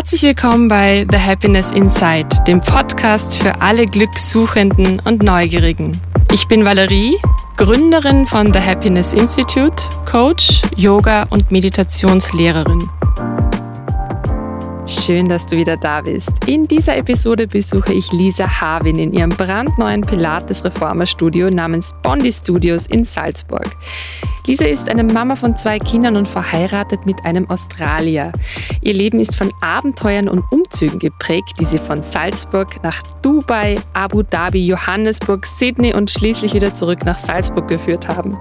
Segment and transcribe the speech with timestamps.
[0.00, 5.92] Herzlich willkommen bei The Happiness Inside, dem Podcast für alle Glückssuchenden und Neugierigen.
[6.32, 7.18] Ich bin Valerie,
[7.58, 9.76] Gründerin von The Happiness Institute,
[10.10, 12.88] Coach, Yoga und Meditationslehrerin.
[14.90, 16.32] Schön, dass du wieder da bist.
[16.48, 22.32] In dieser Episode besuche ich Lisa Havin in ihrem brandneuen Pilates Reformer Studio namens Bondi
[22.32, 23.68] Studios in Salzburg.
[24.48, 28.32] Lisa ist eine Mama von zwei Kindern und verheiratet mit einem Australier.
[28.82, 34.24] Ihr Leben ist von Abenteuern und Umzügen geprägt, die sie von Salzburg nach Dubai, Abu
[34.24, 38.36] Dhabi, Johannesburg, Sydney und schließlich wieder zurück nach Salzburg geführt haben.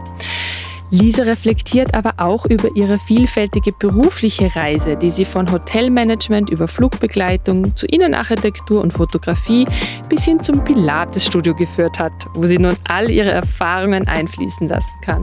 [0.92, 7.76] Lisa reflektiert aber auch über ihre vielfältige berufliche Reise, die sie von Hotelmanagement über Flugbegleitung
[7.76, 9.68] zu Innenarchitektur und Fotografie
[10.10, 15.22] bis hin zum Pilatesstudio geführt hat, wo sie nun all ihre Erfahrungen einfließen lassen kann.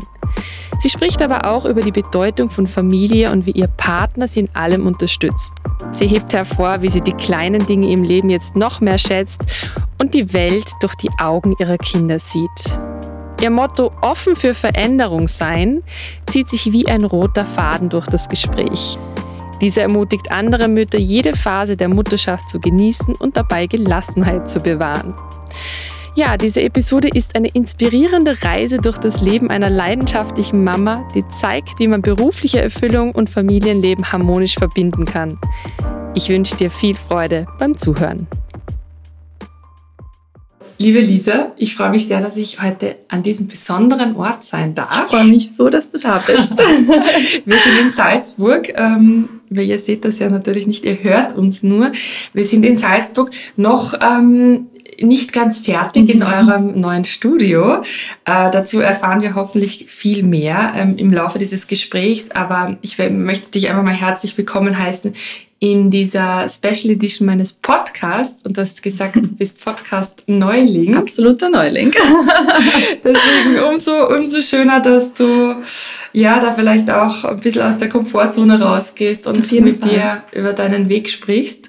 [0.78, 4.54] Sie spricht aber auch über die Bedeutung von Familie und wie ihr Partner sie in
[4.54, 5.54] allem unterstützt.
[5.92, 9.42] Sie hebt hervor, wie sie die kleinen Dinge im Leben jetzt noch mehr schätzt
[9.98, 12.78] und die Welt durch die Augen ihrer Kinder sieht.
[13.40, 15.82] Ihr Motto offen für Veränderung sein
[16.26, 18.96] zieht sich wie ein roter Faden durch das Gespräch.
[19.60, 25.14] Diese ermutigt andere Mütter, jede Phase der Mutterschaft zu genießen und dabei Gelassenheit zu bewahren.
[26.14, 31.78] Ja, diese Episode ist eine inspirierende Reise durch das Leben einer leidenschaftlichen Mama, die zeigt,
[31.78, 35.38] wie man berufliche Erfüllung und Familienleben harmonisch verbinden kann.
[36.14, 38.26] Ich wünsche dir viel Freude beim Zuhören.
[40.78, 45.04] Liebe Lisa, ich freue mich sehr, dass ich heute an diesem besonderen Ort sein darf.
[45.04, 46.58] Ich freue mich so, dass du da bist.
[47.46, 48.74] wir sind in Salzburg.
[48.76, 51.90] Ähm, ihr seht das ja natürlich nicht, ihr hört uns nur.
[52.34, 54.66] Wir sind in Salzburg noch ähm,
[55.00, 56.26] nicht ganz fertig in mhm.
[56.26, 57.76] eurem neuen Studio.
[58.26, 62.30] Äh, dazu erfahren wir hoffentlich viel mehr ähm, im Laufe dieses Gesprächs.
[62.30, 65.14] Aber ich möchte dich einfach mal herzlich willkommen heißen
[65.58, 70.96] in dieser Special Edition meines Podcasts und du hast gesagt, du bist Podcast-Neuling.
[70.96, 71.92] Absoluter Neuling.
[73.04, 75.56] Deswegen umso, umso schöner, dass du
[76.12, 79.88] ja da vielleicht auch ein bisschen aus der Komfortzone rausgehst und mit Fall.
[79.88, 81.68] dir über deinen Weg sprichst.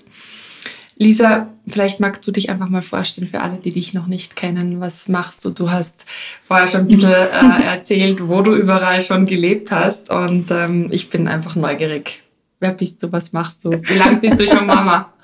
[0.98, 4.81] Lisa, vielleicht magst du dich einfach mal vorstellen für alle, die dich noch nicht kennen.
[4.81, 5.52] Was machst du?
[5.52, 6.06] Du hast
[6.42, 11.09] vorher schon ein bisschen äh, erzählt, wo du überall schon gelebt hast und ähm, ich
[11.09, 12.24] bin einfach neugierig.
[12.59, 13.12] Wer bist du?
[13.12, 13.72] Was machst du?
[13.72, 15.13] Wie lange bist du schon Mama?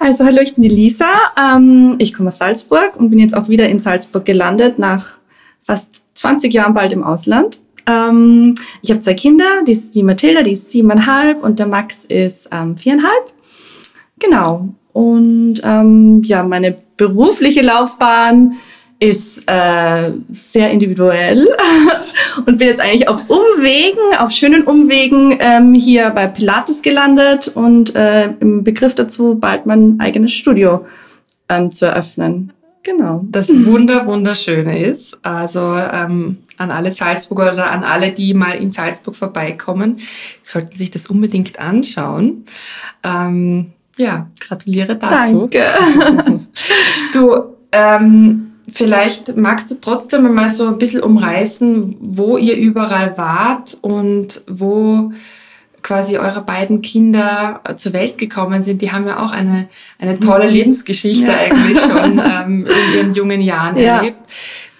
[0.00, 1.10] Also hallo, ich bin die Lisa.
[1.36, 5.18] Ähm, ich komme aus Salzburg und bin jetzt auch wieder in Salzburg gelandet nach
[5.64, 7.58] fast 20 Jahren bald im Ausland.
[7.86, 12.48] Ähm, ich habe zwei Kinder, die die Mathilda, die ist siebeneinhalb und der Max ist
[12.52, 13.32] ähm, viereinhalb.
[14.20, 14.68] Genau.
[14.92, 18.54] Und ähm, ja, meine berufliche Laufbahn
[19.00, 21.46] ist äh, sehr individuell
[22.46, 27.94] und bin jetzt eigentlich auf Umwegen, auf schönen Umwegen ähm, hier bei Pilates gelandet und
[27.94, 30.86] äh, im Begriff dazu, bald mein eigenes Studio
[31.48, 32.52] ähm, zu eröffnen.
[32.82, 33.24] Genau.
[33.28, 38.70] Das Wunder, Wunderschöne ist, also ähm, an alle Salzburger oder an alle, die mal in
[38.70, 39.98] Salzburg vorbeikommen,
[40.40, 42.44] sollten sich das unbedingt anschauen.
[43.04, 45.48] Ähm, ja, gratuliere dazu.
[45.48, 45.64] Danke.
[47.12, 53.78] du, ähm, vielleicht magst du trotzdem mal so ein bisschen umreißen, wo ihr überall wart
[53.80, 55.12] und wo
[55.82, 58.82] quasi eure beiden Kinder zur Welt gekommen sind.
[58.82, 59.68] Die haben ja auch eine,
[59.98, 60.52] eine tolle mhm.
[60.52, 61.38] Lebensgeschichte ja.
[61.38, 63.96] eigentlich schon ähm, in ihren jungen Jahren ja.
[63.96, 64.18] erlebt,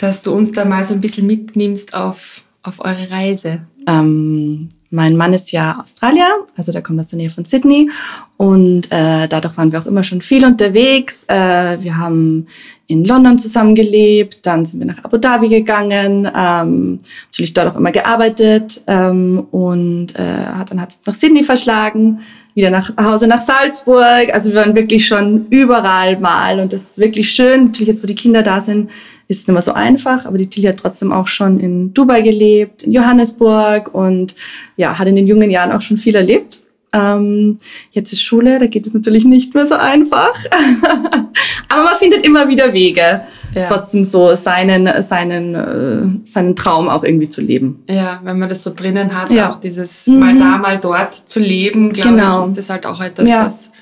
[0.00, 3.62] dass du uns da mal so ein bisschen mitnimmst auf, auf eure Reise.
[3.86, 7.90] Ähm, mein Mann ist ja Australier, also der kommt aus der Nähe von Sydney
[8.38, 11.24] und äh, dadurch waren wir auch immer schon viel unterwegs.
[11.26, 12.46] Äh, wir haben
[12.86, 17.90] in London zusammengelebt, dann sind wir nach Abu Dhabi gegangen, ähm, natürlich dort auch immer
[17.90, 22.20] gearbeitet ähm, und äh, dann hat uns nach Sydney verschlagen,
[22.54, 24.32] wieder nach Hause nach Salzburg.
[24.32, 27.64] Also wir waren wirklich schon überall mal und das ist wirklich schön.
[27.64, 28.88] Natürlich jetzt, wo die Kinder da sind,
[29.26, 32.22] ist es nicht mehr so einfach, aber die Tilly hat trotzdem auch schon in Dubai
[32.22, 34.36] gelebt, in Johannesburg und
[34.76, 36.60] ja, hat in den jungen Jahren auch schon viel erlebt.
[36.92, 37.58] Ähm,
[37.90, 40.34] jetzt ist Schule, da geht es natürlich nicht mehr so einfach.
[41.68, 43.20] aber man findet immer wieder Wege,
[43.54, 43.64] ja.
[43.66, 47.82] trotzdem so seinen, seinen, äh, seinen Traum auch irgendwie zu leben.
[47.88, 49.50] Ja, wenn man das so drinnen hat, ja.
[49.50, 50.18] auch dieses mhm.
[50.18, 52.42] mal da, mal dort zu leben, glaube genau.
[52.42, 53.46] ich, ist das halt auch etwas, ja.
[53.46, 53.72] was,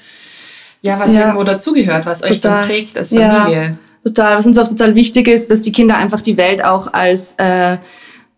[0.82, 2.32] ja, was irgendwo dazugehört, was Total.
[2.32, 5.96] euch dann prägt als Familie total, was uns auch total wichtig ist, dass die Kinder
[5.96, 7.78] einfach die Welt auch als äh,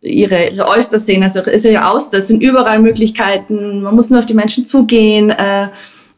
[0.01, 1.23] ihre, ihre Oyster sehen.
[1.23, 5.31] Also ist ja Auster, es sind überall Möglichkeiten, man muss nur auf die Menschen zugehen.
[5.31, 5.69] Äh,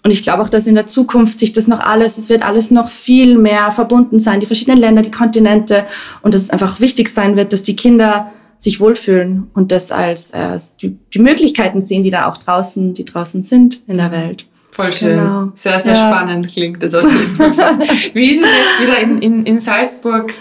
[0.02, 2.70] und ich glaube auch, dass in der Zukunft sich das noch alles, es wird alles
[2.70, 5.84] noch viel mehr verbunden sein, die verschiedenen Länder, die Kontinente.
[6.22, 10.30] Und dass es einfach wichtig sein wird, dass die Kinder sich wohlfühlen und das als
[10.30, 14.46] äh, die, die Möglichkeiten sehen, die da auch draußen, die draußen sind in der Welt.
[14.70, 15.18] Voll schön.
[15.18, 15.48] Genau.
[15.54, 15.98] Sehr, sehr ja.
[15.98, 17.78] spannend klingt das auf jeden Fall.
[18.14, 20.32] Wie ist es jetzt wieder in, in, in Salzburg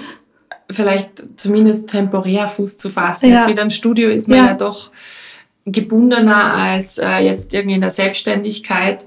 [0.72, 3.30] vielleicht zumindest temporär Fuß zu fassen?
[3.30, 3.40] Ja.
[3.40, 4.92] Jetzt wieder im Studio ist man ja, ja doch
[5.66, 9.06] gebundener als äh, jetzt irgendwie in der Selbstständigkeit.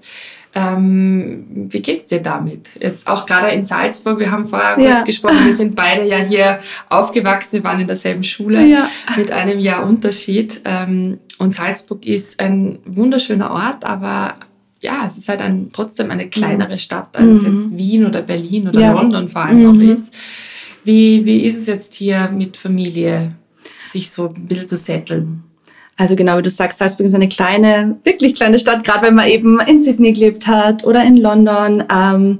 [0.54, 2.68] Ähm, wie geht's dir damit?
[2.78, 4.94] Jetzt auch gerade in Salzburg, wir haben vorher ja.
[4.94, 6.58] kurz gesprochen, wir sind beide ja hier
[6.90, 8.86] aufgewachsen, wir waren in derselben Schule ja.
[9.16, 10.60] mit einem Jahr Unterschied.
[10.64, 14.34] Ähm, und Salzburg ist ein wunderschöner Ort, aber
[14.80, 17.56] ja, es ist halt ein, trotzdem eine kleinere Stadt, als mhm.
[17.56, 18.92] jetzt Wien oder Berlin oder ja.
[18.92, 19.70] London vor allem mhm.
[19.70, 20.12] auch ist.
[20.84, 23.34] Wie, wie ist es jetzt hier mit Familie,
[23.86, 25.44] sich so ein bisschen zu setteln?
[25.96, 29.28] Also genau wie du sagst, Salzburg ist eine kleine, wirklich kleine Stadt, gerade wenn man
[29.28, 31.84] eben in Sydney gelebt hat oder in London.
[31.92, 32.38] Ähm,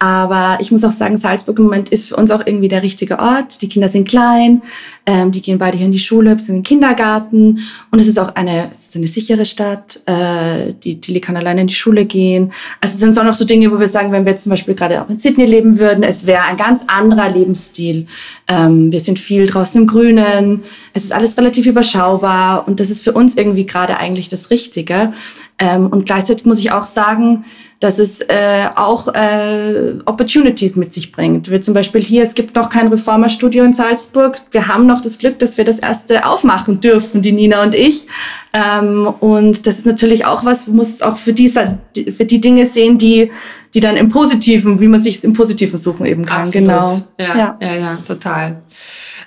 [0.00, 3.18] aber ich muss auch sagen, Salzburg im Moment ist für uns auch irgendwie der richtige
[3.18, 3.62] Ort.
[3.62, 4.62] Die Kinder sind klein,
[5.06, 7.58] ähm, die gehen beide hier in die Schule, sind in den Kindergarten
[7.90, 10.00] und es ist auch eine, es ist eine sichere Stadt.
[10.06, 12.52] Äh, die Tilly kann alleine in die Schule gehen.
[12.80, 15.02] Also es sind auch noch so Dinge, wo wir sagen, wenn wir zum Beispiel gerade
[15.02, 18.06] auch in Sydney leben würden, es wäre ein ganz anderer Lebensstil.
[18.46, 20.62] Ähm, wir sind viel draußen im Grünen,
[20.92, 25.12] es ist alles relativ überschaubar und das ist für uns irgendwie gerade eigentlich das Richtige.
[25.58, 27.44] Ähm, und gleichzeitig muss ich auch sagen,
[27.80, 31.50] dass es äh, auch äh, Opportunities mit sich bringt.
[31.50, 34.40] Wie zum Beispiel hier, es gibt noch kein Reformerstudio in Salzburg.
[34.50, 38.08] Wir haben noch das Glück, dass wir das erste aufmachen dürfen, die Nina und ich.
[38.52, 42.40] Ähm, und das ist natürlich auch was, man muss es auch für, diese, für die
[42.40, 43.30] Dinge sehen, die,
[43.74, 46.42] die dann im Positiven, wie man sich im Positiven suchen eben kann.
[46.42, 46.68] Absolut.
[46.68, 47.02] Genau.
[47.18, 48.62] Ja, ja, ja, ja total.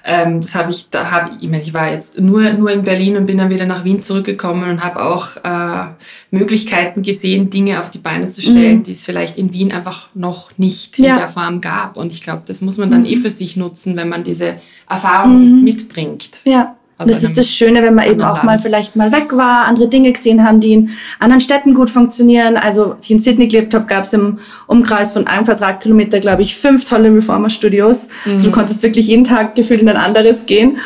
[0.03, 2.81] Ähm, das habe ich, da habe ich, ich meine, ich war jetzt nur, nur in
[2.81, 5.91] Berlin und bin dann wieder nach Wien zurückgekommen und habe auch äh,
[6.31, 8.83] Möglichkeiten gesehen, Dinge auf die Beine zu stellen, mhm.
[8.83, 11.13] die es vielleicht in Wien einfach noch nicht ja.
[11.13, 11.97] in der Form gab.
[11.97, 13.07] Und ich glaube, das muss man dann mhm.
[13.07, 14.55] eh für sich nutzen, wenn man diese
[14.89, 15.63] Erfahrung mhm.
[15.63, 16.39] mitbringt.
[16.45, 16.77] Ja.
[17.05, 18.43] Das ist das Schöne, wenn man eben auch Land.
[18.43, 20.89] mal vielleicht mal weg war, andere Dinge gesehen haben, die in
[21.19, 22.57] anderen Städten gut funktionieren.
[22.57, 26.41] Also, als ich in Sydney gelebt habe, gab es im Umkreis von einem Quadratkilometer, glaube
[26.41, 28.07] ich, fünf tolle Reformer-Studios.
[28.25, 28.33] Mhm.
[28.33, 30.77] Also, du konntest wirklich jeden Tag gefühlt in ein anderes gehen.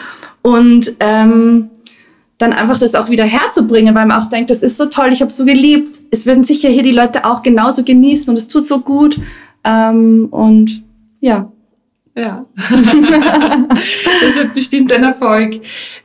[0.41, 1.69] Und ähm,
[2.37, 5.21] dann einfach das auch wieder herzubringen, weil man auch denkt, das ist so toll, ich
[5.21, 5.99] habe so geliebt.
[6.11, 9.19] Es würden sicher hier die Leute auch genauso genießen und es tut so gut.
[9.63, 10.83] Ähm, und
[11.21, 11.51] ja,
[12.15, 15.59] ja, das wird bestimmt ein Erfolg.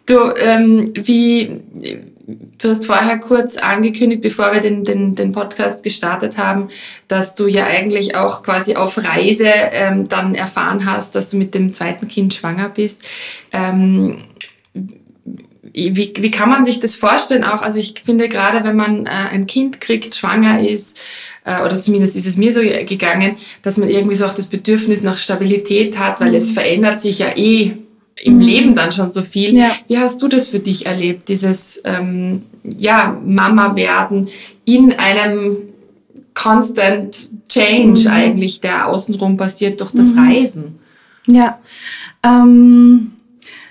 [0.07, 1.61] Du, ähm, wie,
[2.27, 6.67] du hast vorher kurz angekündigt, bevor wir den, den, den Podcast gestartet haben,
[7.07, 11.55] dass du ja eigentlich auch quasi auf Reise ähm, dann erfahren hast, dass du mit
[11.55, 13.07] dem zweiten Kind schwanger bist.
[13.53, 14.25] Ähm,
[15.73, 17.63] wie, wie kann man sich das vorstellen auch?
[17.63, 20.99] Also ich finde gerade, wenn man äh, ein Kind kriegt, schwanger ist,
[21.45, 25.03] äh, oder zumindest ist es mir so gegangen, dass man irgendwie so auch das Bedürfnis
[25.03, 26.37] nach Stabilität hat, weil mhm.
[26.37, 27.73] es verändert sich ja eh
[28.23, 28.41] im mhm.
[28.41, 29.57] Leben dann schon so viel.
[29.57, 29.71] Ja.
[29.89, 34.29] Wie hast du das für dich erlebt, dieses ähm, ja, Mama werden
[34.65, 35.57] in einem
[36.35, 38.09] Constant Change mhm.
[38.09, 40.19] eigentlich, der außenrum passiert durch das mhm.
[40.19, 40.79] Reisen?
[41.27, 41.59] Ja,
[42.23, 43.13] ähm,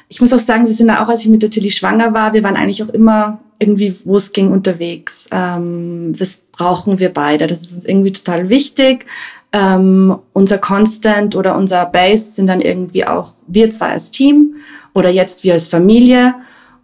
[0.10, 2.44] ich muss auch sagen, wir sind auch, als ich mit der Tilly schwanger war, wir
[2.44, 5.30] waren eigentlich auch immer irgendwie, wo es ging, unterwegs.
[5.32, 7.46] Ähm, das brauchen wir beide.
[7.46, 9.06] Das ist uns irgendwie total wichtig.
[9.52, 14.56] Ähm, unser Constant oder unser Base sind dann irgendwie auch wir zwei als Team
[14.94, 16.36] oder jetzt wir als Familie.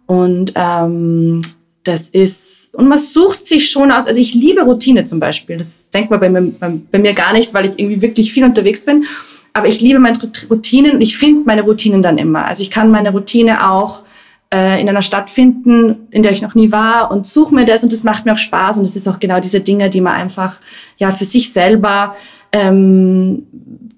[0.06, 1.40] Und ähm,
[1.82, 4.06] das ist, und man sucht sich schon aus.
[4.06, 5.56] Also ich liebe Routine zum Beispiel.
[5.56, 8.44] Das denkt man bei mir, bei, bei mir gar nicht, weil ich irgendwie wirklich viel
[8.44, 9.04] unterwegs bin.
[9.56, 10.18] Aber ich liebe meine
[10.50, 12.44] Routinen und ich finde meine Routinen dann immer.
[12.44, 14.02] Also ich kann meine Routine auch
[14.52, 17.82] äh, in einer Stadt finden, in der ich noch nie war und suche mir das
[17.82, 20.12] und das macht mir auch Spaß und das ist auch genau diese Dinge, die man
[20.12, 20.60] einfach
[20.98, 22.14] ja für sich selber
[22.52, 23.46] ähm,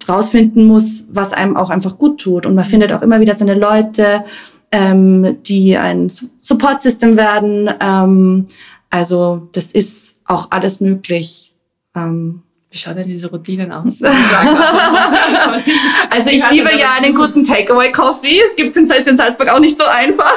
[0.09, 3.55] rausfinden muss, was einem auch einfach gut tut und man findet auch immer wieder seine
[3.55, 4.25] Leute,
[4.71, 7.69] ähm, die ein Support-System werden.
[7.81, 8.45] Ähm,
[8.91, 11.53] also das ist auch alles möglich.
[11.97, 14.03] Ähm, wie schaut denn diese Routinen aus?
[16.11, 18.43] also ich liebe ja einen guten Takeaway-Coffee.
[18.45, 20.37] Es gibt es in Salzburg auch nicht so einfach.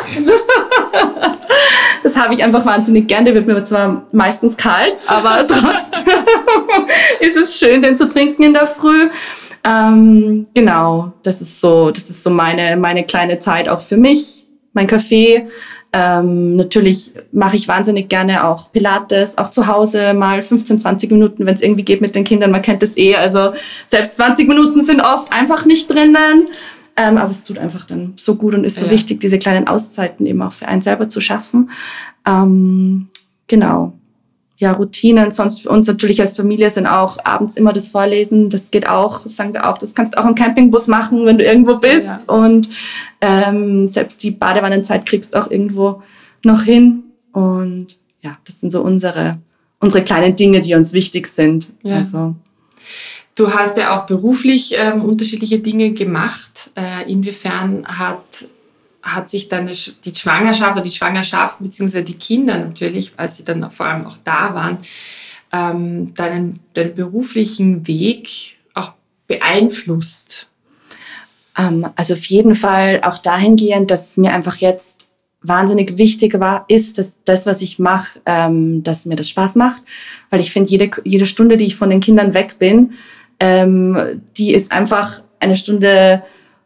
[2.04, 3.26] das habe ich einfach wahnsinnig gern.
[3.26, 6.14] Der wird mir zwar meistens kalt, aber trotzdem
[7.20, 9.10] ist es schön, den zu trinken in der Früh.
[9.66, 14.46] Ähm, genau, das ist so, das ist so meine, meine kleine Zeit auch für mich.
[14.74, 15.48] Mein Kaffee,
[15.94, 21.46] ähm, natürlich mache ich wahnsinnig gerne auch Pilates, auch zu Hause mal 15, 20 Minuten,
[21.46, 22.52] wenn es irgendwie geht mit den Kindern.
[22.52, 23.16] Man kennt das eh.
[23.16, 23.52] Also
[23.86, 26.48] selbst 20 Minuten sind oft einfach nicht drinnen.
[26.98, 28.92] Ähm, aber es tut einfach dann so gut und ist so ja.
[28.92, 31.70] wichtig, diese kleinen Auszeiten eben auch für einen selber zu schaffen.
[32.26, 33.08] Ähm,
[33.48, 33.94] genau
[34.62, 35.32] ja, Routinen.
[35.32, 38.50] Sonst für uns natürlich als Familie sind auch abends immer das Vorlesen.
[38.50, 41.44] Das geht auch, sagen wir auch, das kannst du auch im Campingbus machen, wenn du
[41.44, 42.28] irgendwo bist.
[42.28, 42.34] Ja.
[42.36, 42.70] Und
[43.22, 46.04] ähm, selbst die Badewannenzeit kriegst du auch irgendwo
[46.46, 47.04] noch hin.
[47.34, 49.40] Und ja, das sind so unsere
[49.80, 51.74] unsere kleinen Dinge, die uns wichtig sind.
[51.82, 51.98] Ja.
[51.98, 52.36] Also.
[53.36, 56.70] Du hast ja auch beruflich ähm, unterschiedliche Dinge gemacht.
[56.76, 58.46] Äh, inwiefern hat,
[59.04, 63.72] hat sich deine, die Schwangerschaft oder die Schwangerschaft beziehungsweise die Kinder natürlich, als sie dann
[63.72, 64.78] vor allem auch da waren,
[65.52, 68.94] ähm, deinen, deinen beruflichen Weg auch
[69.28, 70.48] beeinflusst?
[71.58, 75.12] Ähm, also auf jeden Fall auch dahingehend, dass mir einfach jetzt
[75.44, 79.82] wahnsinnig wichtig war, ist, dass das, was ich mache, ähm, dass mir das Spaß macht.
[80.30, 82.94] Weil ich finde, jede, jede Stunde, die ich von den Kindern weg bin,
[83.40, 86.22] ähm, die ist einfach eine Stunde,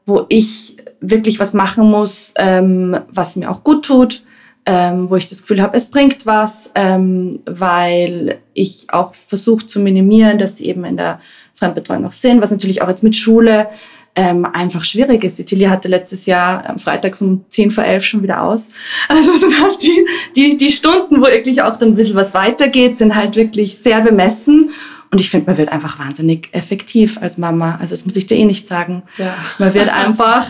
[0.05, 4.23] wo ich wirklich was machen muss, ähm, was mir auch gut tut,
[4.65, 9.79] ähm, wo ich das Gefühl habe, es bringt was, ähm, weil ich auch versuche zu
[9.79, 11.19] minimieren, dass sie eben in der
[11.53, 13.67] Fremdbetreuung auch sind, was natürlich auch jetzt mit Schule
[14.15, 15.37] ähm, einfach schwierig ist.
[15.37, 18.71] Die Tilly hatte letztes Jahr am Freitag um 10 vor 11 schon wieder aus.
[19.09, 22.95] Also sind halt die, die, die Stunden, wo wirklich auch dann ein bisschen was weitergeht,
[22.95, 24.71] sind halt wirklich sehr bemessen.
[25.11, 27.77] Und ich finde, man wird einfach wahnsinnig effektiv als Mama.
[27.79, 29.03] Also das muss ich dir eh nicht sagen.
[29.17, 29.33] Ja.
[29.59, 30.45] Man wird einfach,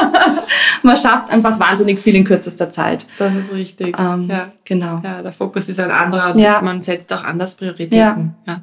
[0.82, 3.06] man schafft einfach wahnsinnig viel in kürzester Zeit.
[3.18, 3.98] Das ist richtig.
[3.98, 4.52] Ähm, ja.
[4.64, 5.00] Genau.
[5.02, 6.60] Ja, der Fokus ist ein anderer ja.
[6.60, 8.34] man setzt auch anders Prioritäten.
[8.46, 8.52] Ja.
[8.52, 8.62] ja.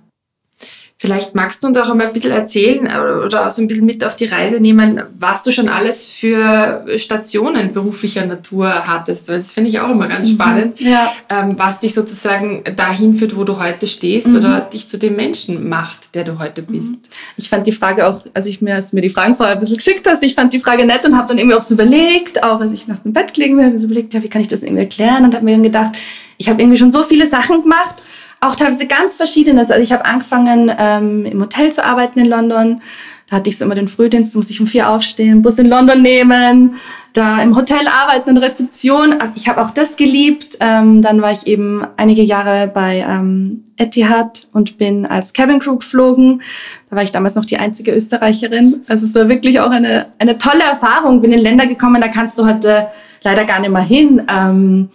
[1.05, 2.87] Vielleicht magst du uns auch einmal ein bisschen erzählen
[3.25, 6.85] oder auch so ein bisschen mit auf die Reise nehmen, was du schon alles für
[6.97, 9.29] Stationen beruflicher Natur hattest.
[9.29, 10.33] Weil das finde ich auch immer ganz mhm.
[10.33, 11.11] spannend, ja.
[11.29, 14.37] ähm, was dich sozusagen dahin führt, wo du heute stehst mhm.
[14.37, 16.67] oder dich zu dem Menschen macht, der du heute mhm.
[16.67, 17.09] bist.
[17.37, 19.77] Ich fand die Frage auch, als ich mir, als mir die Fragen vorher ein bisschen
[19.77, 22.59] geschickt hast, ich fand die Frage nett und habe dann irgendwie auch so überlegt, auch
[22.59, 24.47] als ich nach dem Bett gelegen bin, habe ich so überlegt, ja, wie kann ich
[24.47, 25.93] das irgendwie erklären und habe mir dann gedacht,
[26.37, 27.95] ich habe irgendwie schon so viele Sachen gemacht
[28.41, 29.71] auch teilweise ganz verschiedenes.
[29.71, 32.81] Also ich habe angefangen, ähm, im Hotel zu arbeiten in London.
[33.29, 35.67] Da hatte ich so immer den Frühdienst, da musste ich um vier aufstehen, Bus in
[35.67, 36.75] London nehmen,
[37.13, 39.15] da im Hotel arbeiten, in Rezeption.
[39.33, 40.57] Ich habe auch das geliebt.
[40.59, 45.77] Ähm, dann war ich eben einige Jahre bei ähm, Etihad und bin als Cabin Crew
[45.77, 46.43] geflogen.
[46.91, 48.83] Da war ich damals noch die einzige Österreicherin.
[48.87, 51.21] Also es war wirklich auch eine, eine tolle Erfahrung.
[51.21, 52.89] Bin in Länder gekommen, da kannst du heute
[53.23, 54.21] leider gar nicht mehr hin.
[54.29, 54.89] Ähm,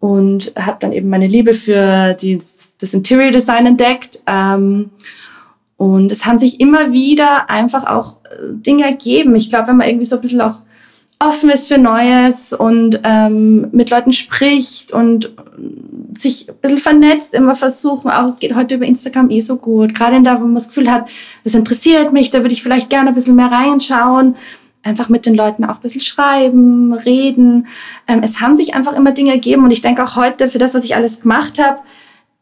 [0.00, 2.38] und habe dann eben meine Liebe für die,
[2.78, 4.20] das Interior Design entdeckt.
[4.26, 4.90] Ähm,
[5.76, 9.34] und es haben sich immer wieder einfach auch äh, Dinge ergeben.
[9.34, 10.60] Ich glaube, wenn man irgendwie so ein bisschen auch
[11.18, 15.32] offen ist für Neues und ähm, mit Leuten spricht und
[16.16, 19.94] sich ein bisschen vernetzt, immer versuchen, auch es geht heute über Instagram eh so gut,
[19.94, 21.08] gerade in da, wo man das Gefühl hat,
[21.44, 24.36] das interessiert mich, da würde ich vielleicht gerne ein bisschen mehr reinschauen
[24.86, 27.66] einfach mit den Leuten auch ein bisschen schreiben, reden.
[28.06, 30.74] Ähm, es haben sich einfach immer Dinge ergeben und ich denke auch heute für das,
[30.74, 31.78] was ich alles gemacht habe,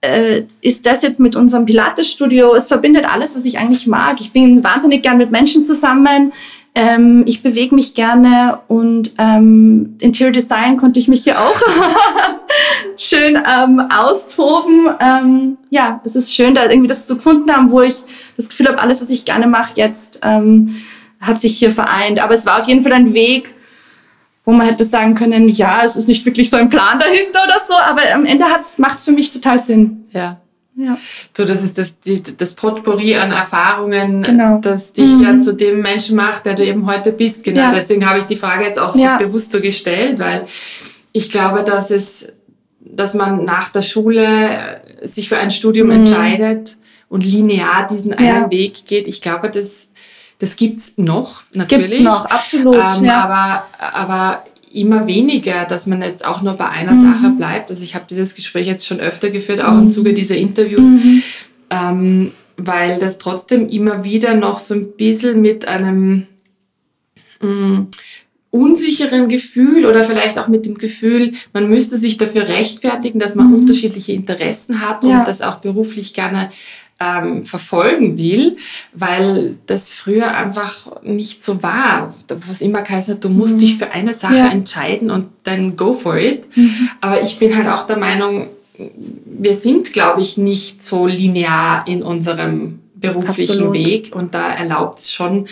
[0.03, 4.21] äh, ist das jetzt mit unserem Pilates-Studio, es verbindet alles, was ich eigentlich mag.
[4.21, 6.33] Ich bin wahnsinnig gern mit Menschen zusammen.
[6.77, 11.61] Ähm, ich bewege mich gerne und ähm, Interior Design konnte ich mich hier auch
[12.97, 14.89] schön ähm, austoben.
[15.01, 17.95] Ähm, ja, es ist schön, da irgendwie das zu gefunden haben, wo ich
[18.37, 20.75] das Gefühl habe, alles, was ich gerne mache, jetzt ähm,
[21.27, 22.19] hat sich hier vereint.
[22.19, 23.55] Aber es war auf jeden Fall ein Weg,
[24.45, 27.61] wo man hätte sagen können, ja, es ist nicht wirklich so ein Plan dahinter oder
[27.61, 28.45] so, aber am Ende
[28.79, 30.05] macht es für mich total Sinn.
[30.13, 30.41] Ja.
[30.77, 30.99] Ja.
[31.37, 34.59] Du, das ist das, die, das Potpourri an Erfahrungen, genau.
[34.59, 35.23] das dich mhm.
[35.23, 37.45] ja zu dem Menschen macht, der du eben heute bist.
[37.45, 37.61] Genau.
[37.61, 37.73] Ja.
[37.73, 39.17] Deswegen habe ich die Frage jetzt auch so ja.
[39.17, 40.47] bewusst so gestellt, weil
[41.13, 42.33] ich glaube, dass es,
[42.81, 45.95] dass man nach der Schule sich für ein Studium mhm.
[45.95, 46.77] entscheidet
[47.09, 49.07] und linear diesen einen Weg geht.
[49.07, 49.89] Ich glaube, das
[50.45, 51.93] das gibt es noch, natürlich.
[51.93, 52.75] Gibt es noch, absolut.
[52.75, 53.25] Ähm, ja.
[53.25, 57.13] aber, aber immer weniger, dass man jetzt auch nur bei einer mhm.
[57.13, 57.71] Sache bleibt.
[57.71, 59.85] Also ich habe dieses Gespräch jetzt schon öfter geführt, auch mhm.
[59.85, 61.23] im Zuge dieser Interviews, mhm.
[61.71, 66.27] ähm, weil das trotzdem immer wieder noch so ein bisschen mit einem
[67.41, 67.87] mh, mm,
[68.51, 73.49] unsicheren Gefühl oder vielleicht auch mit dem Gefühl, man müsste sich dafür rechtfertigen, dass man
[73.49, 73.61] mhm.
[73.61, 75.21] unterschiedliche Interessen hat ja.
[75.21, 76.51] und das auch beruflich gerne
[77.05, 78.57] ähm, verfolgen will,
[78.93, 82.13] weil das früher einfach nicht so war.
[82.29, 83.59] Was immer geheißen hat, du musst mhm.
[83.59, 84.51] dich für eine Sache ja.
[84.51, 86.47] entscheiden und dann go for it.
[86.57, 86.89] Mhm.
[87.01, 88.49] Aber ich bin halt auch der Meinung,
[89.27, 92.81] wir sind, glaube ich, nicht so linear in unserem
[93.13, 93.75] beruflichen Absolut.
[93.75, 95.47] Weg und da erlaubt es schon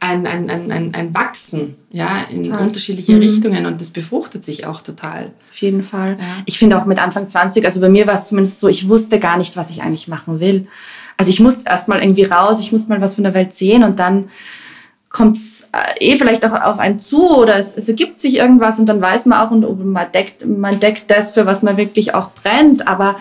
[0.00, 2.62] ein, ein, ein, ein, Wachsen ja, in total.
[2.62, 3.20] unterschiedliche mhm.
[3.20, 5.32] Richtungen und das befruchtet sich auch total.
[5.50, 6.16] Auf jeden Fall.
[6.18, 6.26] Ja.
[6.44, 9.18] Ich finde auch mit Anfang 20, also bei mir war es zumindest so, ich wusste
[9.18, 10.66] gar nicht, was ich eigentlich machen will.
[11.16, 13.84] Also ich musste erst mal irgendwie raus, ich musste mal was von der Welt sehen
[13.84, 14.28] und dann
[15.16, 18.78] kommt es äh, eh vielleicht auch auf einen zu oder es, es, ergibt sich irgendwas
[18.78, 22.14] und dann weiß man auch und man deckt, man deckt das, für was man wirklich
[22.14, 22.86] auch brennt.
[22.86, 23.16] Aber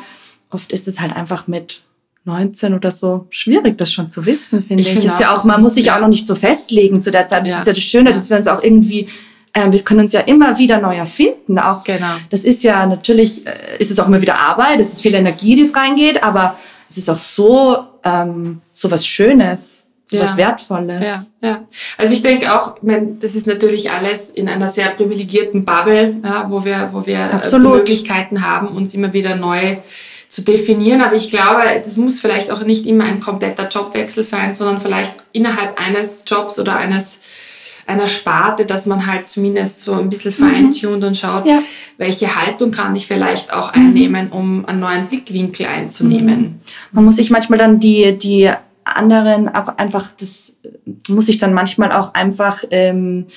[0.49, 1.83] oft ist es halt einfach mit
[2.25, 4.93] 19 oder so schwierig, das schon zu wissen, finde ich.
[4.93, 5.05] ich.
[5.05, 7.43] Ist ja auch, man muss sich ja auch noch nicht so festlegen zu der Zeit.
[7.43, 7.57] Das ja.
[7.59, 9.07] ist ja das Schöne, dass wir uns auch irgendwie
[9.57, 11.57] Ähm, wir können uns ja immer wieder neu erfinden.
[11.57, 12.15] Auch genau.
[12.29, 15.55] das ist ja natürlich, äh, ist es auch immer wieder Arbeit, es ist viel Energie,
[15.55, 16.57] die es reingeht, aber
[16.89, 20.23] es ist auch so, ähm, so was Schönes, so ja.
[20.23, 21.31] was Wertvolles.
[21.41, 21.67] Ja, ja.
[21.97, 26.15] Also ich denke auch, ich mein, das ist natürlich alles in einer sehr privilegierten Bubble,
[26.21, 29.77] ja, wo wir, wo wir äh, die Möglichkeiten haben, uns immer wieder neu
[30.35, 31.01] zu definieren.
[31.01, 35.13] Aber ich glaube, das muss vielleicht auch nicht immer ein kompletter Jobwechsel sein, sondern vielleicht
[35.31, 37.21] innerhalb eines Jobs oder eines
[37.87, 40.51] einer Sparte, dass man halt zumindest so ein bisschen mhm.
[40.51, 41.59] feintunt und schaut, ja.
[41.97, 43.81] welche Haltung kann ich vielleicht auch mhm.
[43.81, 46.39] einnehmen, um einen neuen Blickwinkel einzunehmen.
[46.39, 46.59] Mhm.
[46.91, 48.51] Man muss sich manchmal dann die, die
[48.83, 50.59] anderen auch einfach, das
[51.07, 53.27] muss ich dann manchmal auch einfach ähm,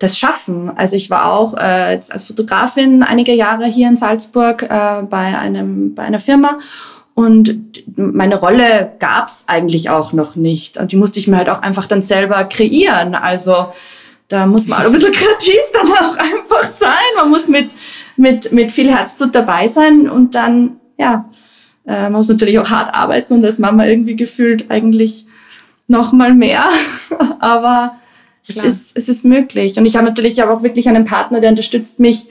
[0.00, 0.72] das schaffen.
[0.76, 5.94] Also ich war auch äh, als Fotografin einige Jahre hier in Salzburg äh, bei, einem,
[5.94, 6.58] bei einer Firma
[7.14, 10.78] und meine Rolle gab's eigentlich auch noch nicht.
[10.78, 13.14] Und die musste ich mir halt auch einfach dann selber kreieren.
[13.14, 13.66] Also
[14.28, 16.90] da muss man auch ein bisschen kreativ dann auch einfach sein.
[17.16, 17.74] Man muss mit,
[18.16, 21.28] mit, mit viel Herzblut dabei sein und dann, ja,
[21.86, 25.26] äh, man muss natürlich auch hart arbeiten und als Mama irgendwie gefühlt eigentlich
[25.88, 26.64] noch mal mehr.
[27.40, 27.96] Aber
[28.48, 29.76] es ist, es ist möglich.
[29.76, 32.28] Und ich habe natürlich aber auch wirklich einen Partner, der unterstützt mich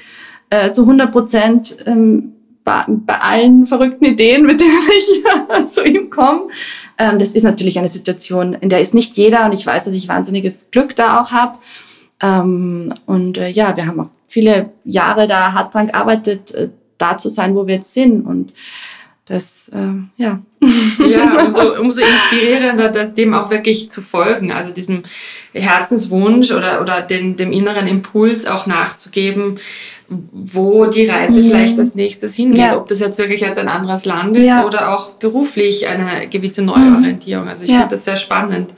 [0.50, 6.10] äh, zu 100 Prozent ähm, bei, bei allen verrückten Ideen, mit denen ich zu ihm
[6.10, 6.50] komme.
[6.98, 9.94] Ähm, das ist natürlich eine Situation, in der ist nicht jeder und ich weiß, dass
[9.94, 11.58] ich wahnsinniges Glück da auch habe.
[12.22, 17.18] Ähm, und äh, ja, wir haben auch viele Jahre da hart dran gearbeitet, äh, da
[17.18, 18.26] zu sein, wo wir jetzt sind.
[18.26, 18.52] Und
[19.30, 20.42] das, äh, ja.
[21.08, 25.04] Ja, umso, umso inspirierender, dem auch wirklich zu folgen, also diesem
[25.54, 29.60] Herzenswunsch oder, oder den, dem inneren Impuls auch nachzugeben,
[30.08, 31.46] wo die Reise mhm.
[31.46, 32.58] vielleicht als nächstes hingeht.
[32.58, 32.78] Ja.
[32.78, 34.66] Ob das jetzt wirklich jetzt ein anderes Land ist ja.
[34.66, 37.48] oder auch beruflich eine gewisse Neuorientierung.
[37.48, 37.78] Also ich ja.
[37.78, 38.74] finde das sehr spannend.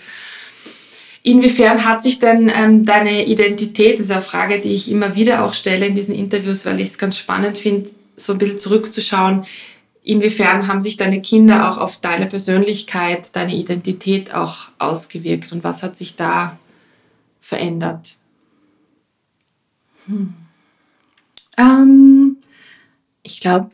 [1.23, 5.45] Inwiefern hat sich denn ähm, deine Identität, das ist eine Frage, die ich immer wieder
[5.45, 9.45] auch stelle in diesen Interviews, weil ich es ganz spannend finde, so ein bisschen zurückzuschauen,
[10.03, 15.83] inwiefern haben sich deine Kinder auch auf deine Persönlichkeit, deine Identität auch ausgewirkt und was
[15.83, 16.57] hat sich da
[17.39, 18.15] verändert?
[20.07, 20.33] Hm.
[21.57, 22.37] Ähm,
[23.23, 23.71] ich glaube,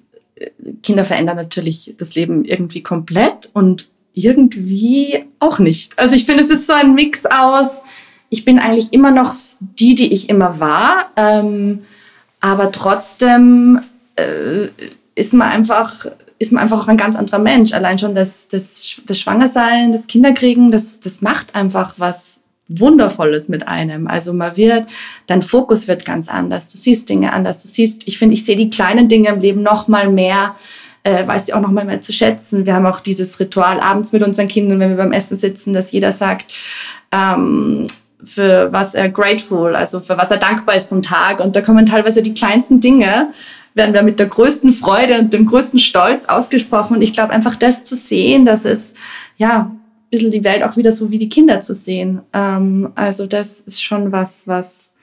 [0.84, 5.98] Kinder verändern natürlich das Leben irgendwie komplett und irgendwie auch nicht.
[5.98, 7.84] Also ich finde, es ist so ein Mix aus,
[8.30, 11.80] ich bin eigentlich immer noch die, die ich immer war, ähm,
[12.42, 13.82] aber trotzdem
[14.16, 14.68] äh,
[15.18, 16.06] ist man einfach
[16.40, 17.74] ist man einfach auch ein ganz anderer Mensch.
[17.74, 23.68] Allein schon das, das, das Schwangersein, das Kinderkriegen, das, das macht einfach was Wundervolles mit
[23.68, 24.08] einem.
[24.08, 24.86] Also man wird,
[25.26, 26.70] dein Fokus wird ganz anders.
[26.70, 27.64] Du siehst Dinge anders.
[27.64, 30.56] Du siehst, ich finde, ich sehe die kleinen Dinge im Leben noch mal mehr,
[31.02, 32.68] äh, weiß sie auch noch mal mehr zu schätzen.
[32.68, 35.92] Wir haben auch dieses Ritual abends mit unseren Kindern, wenn wir beim Essen sitzen, dass
[35.92, 36.54] jeder sagt,
[37.12, 37.88] ähm,
[38.24, 41.40] für was er grateful, also für was er dankbar ist vom Tag.
[41.40, 43.30] Und da kommen teilweise die kleinsten Dinge,
[43.78, 46.98] werden wir mit der größten Freude und dem größten Stolz ausgesprochen.
[46.98, 48.96] Und ich glaube, einfach das zu sehen, dass es,
[49.38, 52.22] ja, ein bisschen die Welt auch wieder so wie die Kinder zu sehen.
[52.34, 54.94] Ähm, also das ist schon was, was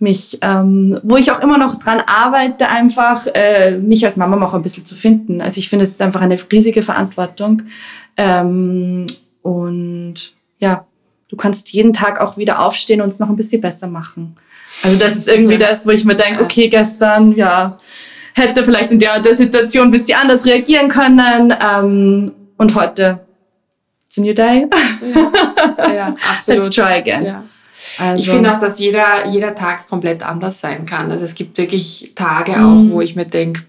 [0.00, 4.54] mich, ähm, wo ich auch immer noch dran arbeite, einfach äh, mich als Mama auch
[4.54, 5.40] ein bisschen zu finden.
[5.40, 7.62] Also ich finde, es ist einfach eine riesige Verantwortung.
[8.16, 9.06] Ähm,
[9.42, 10.14] und
[10.58, 10.86] ja,
[11.28, 14.36] du kannst jeden Tag auch wieder aufstehen und es noch ein bisschen besser machen.
[14.82, 15.68] Also das ist irgendwie ja.
[15.68, 17.76] das, wo ich mir denke, okay, gestern, ja,
[18.34, 21.54] hätte vielleicht in der, der Situation ein bisschen anders reagieren können.
[21.60, 23.20] Ähm, und heute,
[24.06, 24.66] it's a new day.
[25.14, 26.64] Ja, ja absolut.
[26.64, 27.24] Let's try again.
[27.24, 27.44] Ja.
[27.98, 28.18] Also.
[28.18, 31.10] Ich finde auch, dass jeder, jeder Tag komplett anders sein kann.
[31.10, 32.92] Also es gibt wirklich Tage auch, mhm.
[32.92, 33.62] wo ich mir denke,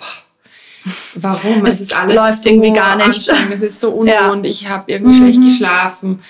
[1.16, 1.66] warum?
[1.66, 3.30] Es, es ist alles läuft so irgendwie gar nicht.
[3.52, 4.12] Es ist so unruhig.
[4.14, 4.42] Ja.
[4.44, 5.18] Ich habe irgendwie mhm.
[5.18, 6.22] schlecht geschlafen.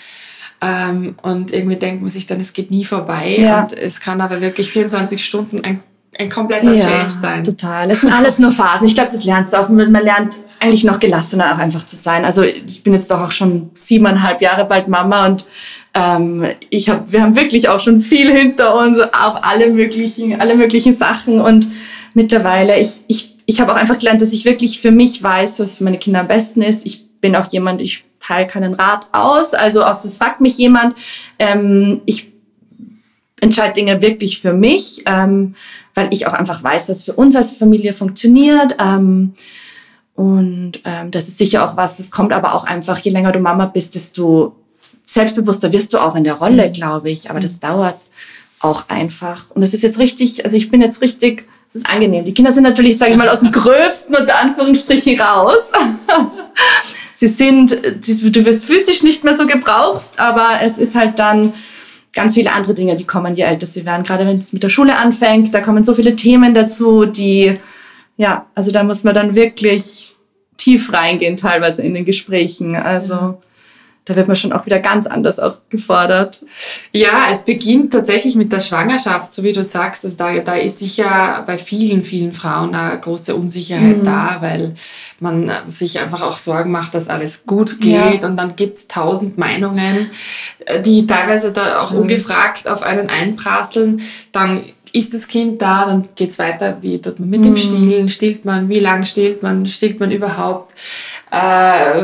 [0.62, 3.36] Ähm, und irgendwie denkt man sich dann, es geht nie vorbei.
[3.38, 3.64] Ja.
[3.64, 5.82] Und es kann aber wirklich 24 Stunden ein,
[6.20, 7.44] ein kompletter ja, Change sein.
[7.44, 7.90] Total.
[7.90, 8.86] Es sind alles nur Phasen.
[8.86, 9.70] Ich glaube, das lernst du auch.
[9.70, 12.24] Man lernt eigentlich noch gelassener auch einfach zu sein.
[12.24, 15.46] Also ich bin jetzt doch auch schon siebeneinhalb Jahre bald Mama und
[15.96, 20.56] ähm, ich hab, wir haben wirklich auch schon viel hinter uns auf alle möglichen, alle
[20.56, 21.68] möglichen Sachen und
[22.14, 25.78] mittlerweile, ich, ich, ich habe auch einfach gelernt, dass ich wirklich für mich weiß, was
[25.78, 26.86] für meine Kinder am besten ist.
[26.86, 29.54] Ich bin auch jemand, ich teile keinen Rat aus.
[29.54, 30.96] Also aus das fragt mich jemand.
[31.40, 32.32] Ähm, ich
[33.42, 35.56] entscheide Dinge wirklich für mich, ähm,
[35.94, 38.76] weil ich auch einfach weiß, was für uns als Familie funktioniert.
[38.80, 39.34] Ähm,
[40.16, 43.40] und ähm, das ist sicher auch was, das kommt aber auch einfach, je länger du
[43.40, 44.56] Mama bist, desto
[45.06, 46.74] selbstbewusster wirst du auch in der Rolle, mhm.
[46.74, 47.30] glaube ich.
[47.30, 47.98] Aber das dauert
[48.60, 49.50] auch einfach.
[49.52, 52.26] Und es ist jetzt richtig, also ich bin jetzt richtig, es ist angenehm.
[52.26, 55.72] Die Kinder sind natürlich, sage ich mal, aus dem Gröbsten unter Anführungsstrichen raus.
[57.22, 61.54] sie sind, du wirst physisch nicht mehr so gebraucht, aber es ist halt dann
[62.16, 64.04] ganz viele andere Dinge, die kommen, je älter sie werden.
[64.04, 67.54] Gerade wenn es mit der Schule anfängt, da kommen so viele Themen dazu, die,
[68.18, 70.16] ja, also da muss man dann wirklich
[70.58, 72.76] tief reingehen, teilweise in den Gesprächen.
[72.76, 73.14] Also.
[73.14, 73.38] Ja
[74.06, 76.44] da wird man schon auch wieder ganz anders auch gefordert.
[76.92, 80.04] Ja, es beginnt tatsächlich mit der Schwangerschaft, so wie du sagst.
[80.04, 84.04] Also da, da ist sicher bei vielen, vielen Frauen eine große Unsicherheit mhm.
[84.04, 84.74] da, weil
[85.20, 88.24] man sich einfach auch Sorgen macht, dass alles gut geht.
[88.24, 88.28] Ja.
[88.28, 90.10] Und dann gibt es tausend Meinungen,
[90.66, 92.00] äh, die teilweise da auch mhm.
[92.00, 94.02] ungefragt auf einen einprasseln.
[94.32, 97.58] Dann ist das Kind da, dann geht es weiter, wie tut man mit dem mhm.
[97.58, 100.74] Stillen, stillt man, wie lange stillt man, stillt man überhaupt.
[101.32, 102.04] Äh,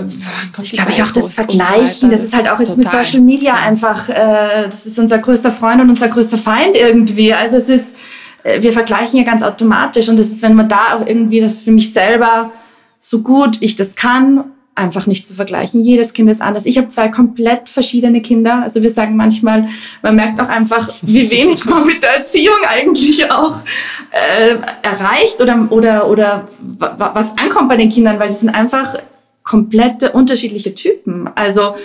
[0.62, 2.98] ich glaube ich auch das Vergleichen, so das ist halt auch jetzt Total.
[2.98, 7.34] mit Social Media einfach, äh, das ist unser größter Freund und unser größter Feind irgendwie.
[7.34, 7.96] Also es ist,
[8.44, 11.60] äh, wir vergleichen ja ganz automatisch und das ist, wenn man da auch irgendwie das
[11.60, 12.52] für mich selber
[13.00, 14.46] so gut ich das kann
[14.78, 15.82] einfach nicht zu vergleichen.
[15.82, 16.66] Jedes Kind ist anders.
[16.66, 18.62] Ich habe zwei komplett verschiedene Kinder.
[18.62, 19.68] Also wir sagen manchmal,
[20.04, 23.56] man merkt auch einfach, wie wenig man mit der Erziehung eigentlich auch
[24.12, 28.96] äh, erreicht oder, oder, oder was ankommt bei den Kindern, weil die sind einfach
[29.44, 31.30] komplette unterschiedliche Typen.
[31.36, 31.76] Also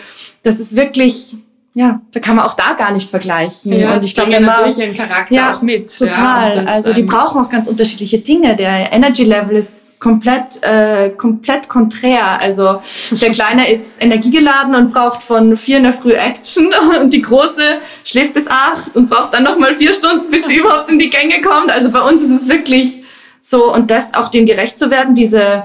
[0.42, 1.34] das ist wirklich
[1.74, 3.72] ja, da kann man auch da gar nicht vergleichen.
[3.72, 5.96] Ja, und ich glaube, natürlich ihren Charakter ja, auch mit.
[5.96, 6.54] Total.
[6.54, 8.56] Ja, das, also die brauchen auch ganz unterschiedliche Dinge.
[8.56, 12.38] Der Energy Level ist komplett, äh, komplett konträr.
[12.42, 12.82] Also
[13.12, 17.78] der Kleine ist energiegeladen und braucht von vier in der Früh Action und die Große
[18.04, 21.40] schläft bis acht und braucht dann nochmal vier Stunden, bis sie überhaupt in die Gänge
[21.40, 21.70] kommt.
[21.70, 23.02] Also bei uns ist es wirklich
[23.40, 25.64] so und das auch dem gerecht zu werden, diese,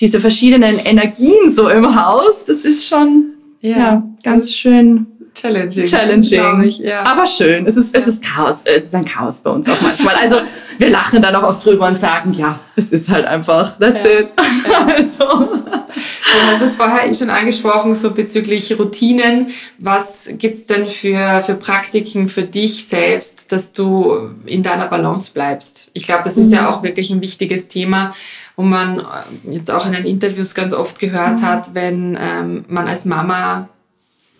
[0.00, 5.84] diese verschiedenen Energien so im Haus, das ist schon ja, ja ganz schön challenging.
[5.86, 6.62] Challenging.
[6.62, 7.04] Ich, ja.
[7.04, 7.66] Aber schön.
[7.66, 8.62] Es ist, es ist Chaos.
[8.64, 10.14] Es ist ein Chaos bei uns auch manchmal.
[10.16, 10.36] Also
[10.78, 14.10] wir lachen dann auch oft drüber und sagen, ja, es ist halt einfach, that's ja.
[14.10, 14.28] it.
[14.70, 14.86] Ja.
[14.96, 15.24] also.
[15.24, 19.48] Du hast es vorher eh schon angesprochen, so bezüglich Routinen.
[19.78, 25.90] Was gibt's denn für, für Praktiken für dich selbst, dass du in deiner Balance bleibst?
[25.92, 26.54] Ich glaube, das ist mhm.
[26.54, 28.14] ja auch wirklich ein wichtiges Thema,
[28.56, 29.02] wo man äh,
[29.50, 31.42] jetzt auch in den Interviews ganz oft gehört mhm.
[31.42, 33.68] hat, wenn ähm, man als Mama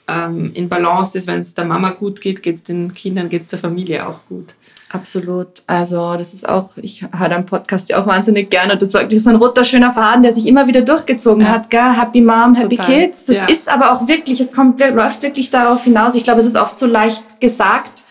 [0.09, 3.43] ähm, in Balance ist, wenn es der Mama gut geht, geht es den Kindern, geht
[3.43, 4.55] es der Familie auch gut.
[4.93, 5.62] Absolut.
[5.67, 9.01] Also das ist auch, ich höre deinen Podcast ja auch wahnsinnig gerne und das war
[9.01, 11.53] wirklich so ein roter, schöner Faden, der sich immer wieder durchgezogen ja.
[11.53, 11.71] hat.
[11.71, 11.97] Gell?
[11.97, 12.95] Happy Mom, Happy Total.
[12.95, 13.25] Kids.
[13.25, 13.45] Das ja.
[13.47, 16.15] ist aber auch wirklich, es kommt, läuft wirklich darauf hinaus.
[16.15, 18.03] Ich glaube, es ist oft so leicht gesagt.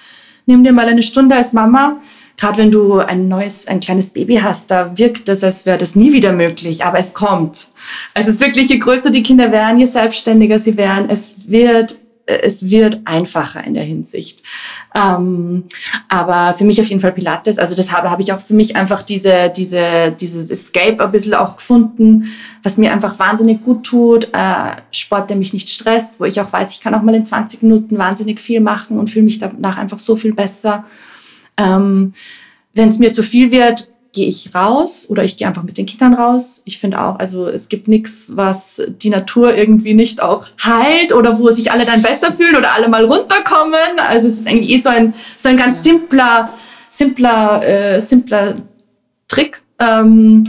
[0.48, 1.98] Nimm dir mal eine Stunde als Mama
[2.42, 5.96] gerade wenn du ein neues, ein kleines Baby hast, da wirkt das, als wäre das
[5.96, 7.68] nie wieder möglich, aber es kommt.
[8.16, 12.70] Es ist wirklich, je größer die Kinder werden, je selbstständiger sie werden, es wird es
[12.70, 14.44] wird einfacher in der Hinsicht.
[14.96, 15.66] Ähm,
[16.08, 17.58] aber für mich auf jeden Fall Pilates.
[17.58, 21.34] Also das habe, habe ich auch für mich einfach diese, diese, dieses Escape ein bisschen
[21.34, 22.28] auch gefunden,
[22.64, 24.30] was mir einfach wahnsinnig gut tut.
[24.34, 27.26] Äh, Sport, der mich nicht stresst, wo ich auch weiß, ich kann auch mal in
[27.26, 30.86] 20 Minuten wahnsinnig viel machen und fühle mich danach einfach so viel besser.
[31.58, 32.14] Ähm,
[32.74, 35.86] Wenn es mir zu viel wird, gehe ich raus oder ich gehe einfach mit den
[35.86, 36.64] Kindern raus.
[36.66, 41.40] Ich finde auch, also es gibt nichts, was die Natur irgendwie nicht auch heilt oder
[41.40, 44.00] wo sich alle dann besser fühlen oder alle mal runterkommen.
[44.06, 46.52] Also es ist eigentlich eh so ein, so ein ganz simpler,
[46.90, 48.56] simpler, äh, simpler
[49.28, 49.62] Trick.
[49.80, 50.44] Ähm,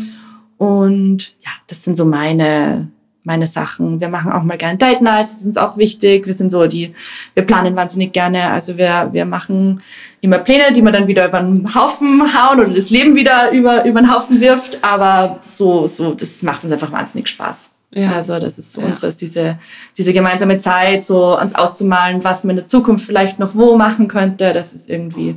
[0.59, 2.91] und ja, das sind so meine,
[3.25, 4.01] meine Sachen.
[4.01, 6.27] Wir machen auch mal gerne Date Nights, das ist uns auch wichtig.
[6.27, 6.95] Wir sind so die,
[7.35, 8.49] wir planen wahnsinnig gerne.
[8.49, 9.81] Also wir, wir machen
[10.21, 13.85] immer Pläne, die man dann wieder über den Haufen hauen oder das Leben wieder über,
[13.85, 14.83] über den Haufen wirft.
[14.83, 17.75] Aber so, so, das macht uns einfach wahnsinnig Spaß.
[17.95, 18.13] Ja.
[18.13, 18.89] Also das ist so ja.
[18.89, 19.59] unseres, diese,
[19.97, 24.09] diese gemeinsame Zeit, so uns auszumalen, was man in der Zukunft vielleicht noch wo machen
[24.09, 24.53] könnte.
[24.53, 25.37] Das ist irgendwie,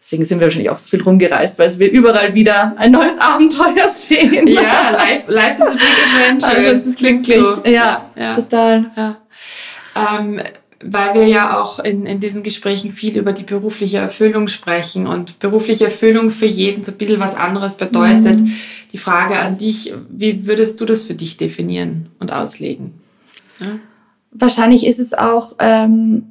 [0.00, 3.88] Deswegen sind wir wahrscheinlich auch so viel rumgereist, weil wir überall wieder ein neues Abenteuer
[3.94, 4.46] sehen.
[4.46, 6.56] Ja, life, life is a big adventure.
[6.56, 7.46] Also das glücklich.
[7.46, 7.64] So.
[7.66, 8.90] Ja, ja, total.
[8.96, 9.16] Ja.
[9.94, 10.40] Ähm,
[10.82, 15.38] weil wir ja auch in, in diesen Gesprächen viel über die berufliche Erfüllung sprechen und
[15.38, 18.40] berufliche Erfüllung für jeden so ein bisschen was anderes bedeutet.
[18.40, 18.52] Mhm.
[18.92, 22.94] Die Frage an dich, wie würdest du das für dich definieren und auslegen?
[23.60, 23.78] Ja?
[24.32, 26.29] Wahrscheinlich ist es auch ähm,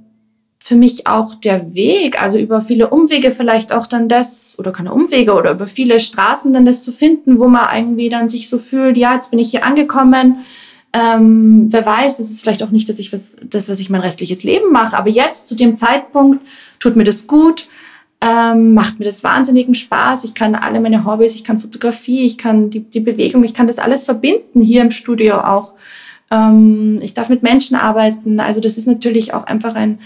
[0.62, 4.94] für mich auch der Weg, also über viele Umwege vielleicht auch dann das, oder keine
[4.94, 8.60] Umwege, oder über viele Straßen dann das zu finden, wo man irgendwie dann sich so
[8.60, 10.40] fühlt, ja, jetzt bin ich hier angekommen.
[10.92, 14.02] Ähm, wer weiß, es ist vielleicht auch nicht dass ich was, das, was ich mein
[14.02, 16.46] restliches Leben mache, aber jetzt zu dem Zeitpunkt
[16.80, 17.68] tut mir das gut,
[18.22, 20.26] ähm, macht mir das wahnsinnigen Spaß.
[20.26, 23.68] Ich kann alle meine Hobbys, ich kann Fotografie, ich kann die, die Bewegung, ich kann
[23.68, 25.74] das alles verbinden hier im Studio auch.
[26.32, 28.40] Ähm, ich darf mit Menschen arbeiten.
[28.40, 30.00] Also das ist natürlich auch einfach ein,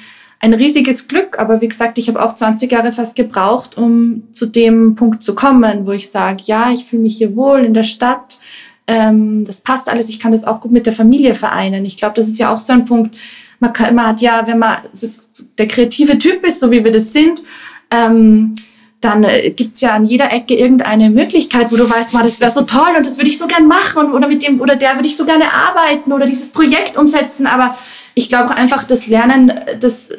[0.43, 1.39] ein riesiges Glück.
[1.39, 5.36] Aber wie gesagt, ich habe auch 20 Jahre fast gebraucht, um zu dem Punkt zu
[5.36, 8.39] kommen, wo ich sage, ja, ich fühle mich hier wohl in der Stadt.
[8.86, 10.10] Ähm, das passt alles.
[10.10, 11.86] Ich kann das auch gut mit der Familie vereinen.
[11.86, 13.15] Ich glaube, das ist ja auch so ein Punkt.
[13.60, 15.10] Man, kann, man hat ja, wenn man so
[15.58, 17.41] der kreative Typ bist, so wie wir das sind,
[17.89, 18.53] ähm,
[18.99, 22.51] dann äh, gibt's ja an jeder Ecke irgendeine Möglichkeit, wo du weißt, wow, das wäre
[22.51, 25.08] so toll und das würde ich so gern machen oder mit dem oder der würde
[25.08, 27.47] ich so gerne arbeiten oder dieses Projekt umsetzen.
[27.47, 27.77] Aber
[28.15, 30.12] ich glaube einfach das Lernen, das,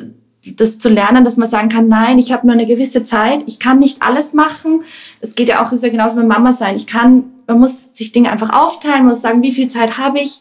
[0.57, 3.59] das zu lernen, dass man sagen kann, nein, ich habe nur eine gewisse Zeit, ich
[3.59, 4.83] kann nicht alles machen.
[5.21, 6.77] Das geht ja auch, ist ja genauso mit Mama sein.
[6.77, 10.41] Ich kann, man muss sich Dinge einfach aufteilen, muss sagen, wie viel Zeit habe ich.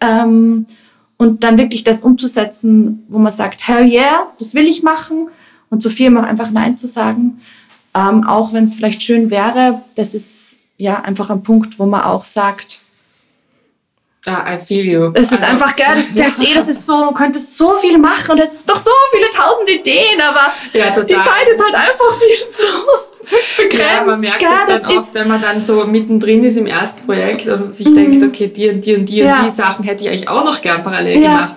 [0.00, 0.66] Ähm,
[1.16, 5.28] und dann wirklich das umzusetzen, wo man sagt, hell yeah, das will ich machen.
[5.70, 7.40] Und zu viel auch einfach Nein zu sagen.
[7.94, 12.02] Ähm, auch wenn es vielleicht schön wäre, das ist ja einfach ein Punkt, wo man
[12.02, 12.80] auch sagt,
[14.26, 15.10] Ah, I feel you.
[15.14, 17.98] Es ist also, einfach geil, das, das, eh, das ist so, du könntest so viel
[17.98, 21.74] machen und es ist doch so viele tausend Ideen, aber ja, die Zeit ist halt
[21.74, 22.66] einfach viel zu
[23.56, 23.78] begrenzt.
[23.80, 27.06] Ja, man merkt ja, das dann oft, wenn man dann so mittendrin ist im ersten
[27.06, 27.94] Projekt und sich mhm.
[27.94, 29.38] denkt, okay, die und die und die ja.
[29.38, 31.30] und die Sachen hätte ich eigentlich auch noch gern parallel ja.
[31.30, 31.54] gemacht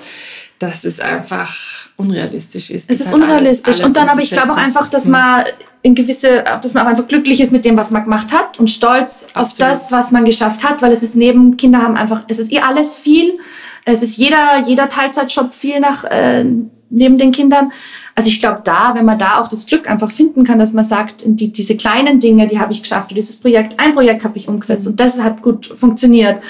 [0.62, 1.52] dass es einfach
[1.97, 2.88] unrealistisch ist.
[2.89, 3.82] Es ist halt unrealistisch.
[3.82, 5.12] Alles, alles und dann aber ich glaube auch einfach, dass mhm.
[5.13, 5.45] man
[5.84, 8.70] in gewisse, dass man auch einfach glücklich ist mit dem, was man gemacht hat und
[8.70, 9.44] stolz Absolut.
[9.44, 12.52] auf das, was man geschafft hat, weil es ist neben Kinder haben einfach, es ist
[12.52, 13.39] eh alles viel.
[13.84, 16.46] Es ist jeder, jeder Teilzeitjob viel nach, äh,
[16.91, 17.72] neben den Kindern.
[18.13, 20.84] Also ich glaube da, wenn man da auch das Glück einfach finden kann, dass man
[20.84, 24.38] sagt, die, diese kleinen Dinge, die habe ich geschafft, und dieses Projekt, ein Projekt habe
[24.38, 26.44] ich umgesetzt und das hat gut funktioniert.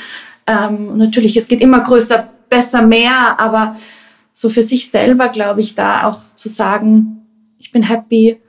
[0.45, 3.77] Ähm, natürlich, es geht immer größer, besser, mehr, aber
[4.33, 7.25] so für sich selber, glaube ich, da auch zu sagen,
[7.59, 8.41] ich bin happy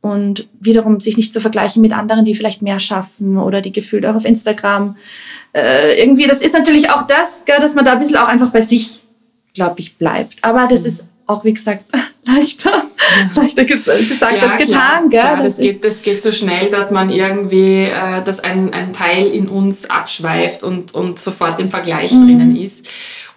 [0.00, 4.06] und wiederum sich nicht zu vergleichen mit anderen, die vielleicht mehr schaffen oder die gefühlt
[4.06, 4.96] auch auf Instagram.
[5.52, 8.50] Äh, irgendwie, das ist natürlich auch das, gell, dass man da ein bisschen auch einfach
[8.50, 9.02] bei sich,
[9.52, 10.42] glaube ich, bleibt.
[10.42, 10.86] Aber das mhm.
[10.86, 11.84] ist auch, wie gesagt,
[12.24, 13.42] leichter, ja.
[13.42, 14.68] leichter gesagt ja, als getan.
[14.68, 15.20] Klar, gell?
[15.20, 18.92] Klar, das, das, geht, das geht so schnell, dass man irgendwie, äh, dass ein, ein
[18.92, 22.24] Teil in uns abschweift und, und sofort im Vergleich mhm.
[22.24, 22.86] drinnen ist.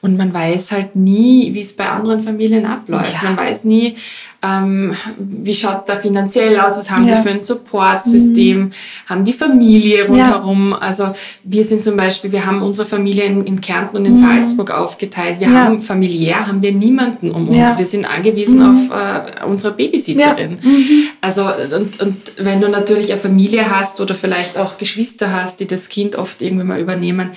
[0.04, 3.14] Und man weiß halt nie, wie es bei anderen Familien abläuft.
[3.24, 3.30] Ja.
[3.30, 3.96] Man weiß nie,
[4.42, 7.16] ähm, wie schaut's da finanziell aus, was haben ja.
[7.16, 8.72] die für ein Supportsystem, mhm.
[9.10, 10.72] haben die Familie rundherum.
[10.72, 10.80] Ja.
[10.80, 11.14] Also
[11.46, 14.18] wir sind zum Beispiel, wir haben unsere Familie in, in Kärnten und in mhm.
[14.18, 15.40] Salzburg aufgeteilt.
[15.40, 17.78] Wir haben familiär, haben wir niemanden um uns.
[17.78, 18.92] Wir sind angewiesen mhm.
[18.92, 20.60] auf äh, unsere Babysitterin.
[20.62, 21.08] Mhm.
[21.22, 25.68] Also und, und wenn du natürlich eine Familie hast oder vielleicht auch Geschwister hast, die
[25.68, 27.32] das Kind oft irgendwie mal übernehmen,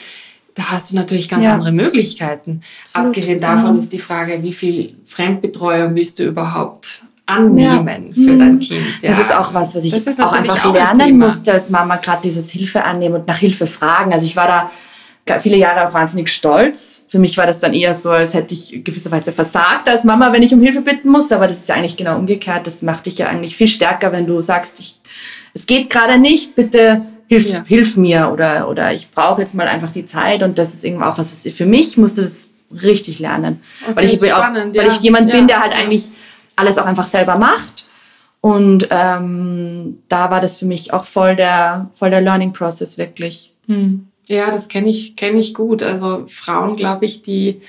[0.57, 1.53] da hast du natürlich ganz ja.
[1.53, 2.62] andere Möglichkeiten.
[2.87, 3.09] Absolut.
[3.09, 3.79] Abgesehen davon mhm.
[3.79, 8.14] ist die Frage, wie viel Fremdbetreuung willst du überhaupt annehmen ja.
[8.14, 8.38] für mhm.
[8.38, 9.03] dein Kind.
[9.03, 9.11] Ja.
[9.11, 12.23] Das ist auch was, was ich auch einfach auch lernen ein musste als Mama, gerade
[12.23, 14.14] dieses Hilfe annehmen und nach Hilfe fragen.
[14.14, 14.71] Also ich war
[15.27, 17.05] da viele Jahre auch wahnsinnig stolz.
[17.09, 20.42] Für mich war das dann eher so, als hätte ich gewisserweise versagt als Mama, wenn
[20.42, 21.31] ich um Hilfe bitten muss.
[21.33, 22.66] Aber das ist ja eigentlich genau umgekehrt.
[22.66, 25.01] Das macht dich ja eigentlich viel stärker, wenn du sagst, ich,
[25.53, 27.65] es geht gerade nicht, bitte hilf, ja.
[27.65, 31.05] hilf mir oder, oder ich brauche jetzt mal einfach die Zeit und das ist irgendwie
[31.05, 32.51] auch was, für mich musste das
[32.83, 33.61] richtig lernen.
[33.83, 36.11] Okay, weil ich, spannend, auch, weil ich jemand bin, der halt eigentlich
[36.57, 37.85] alles auch einfach selber macht.
[38.41, 43.53] Und ähm, da war das für mich auch voll der, voll der Learning Process wirklich.
[43.67, 44.07] Hm.
[44.29, 45.83] Ja, das kenne ich, kenn ich gut.
[45.83, 47.61] Also Frauen, glaube ich, die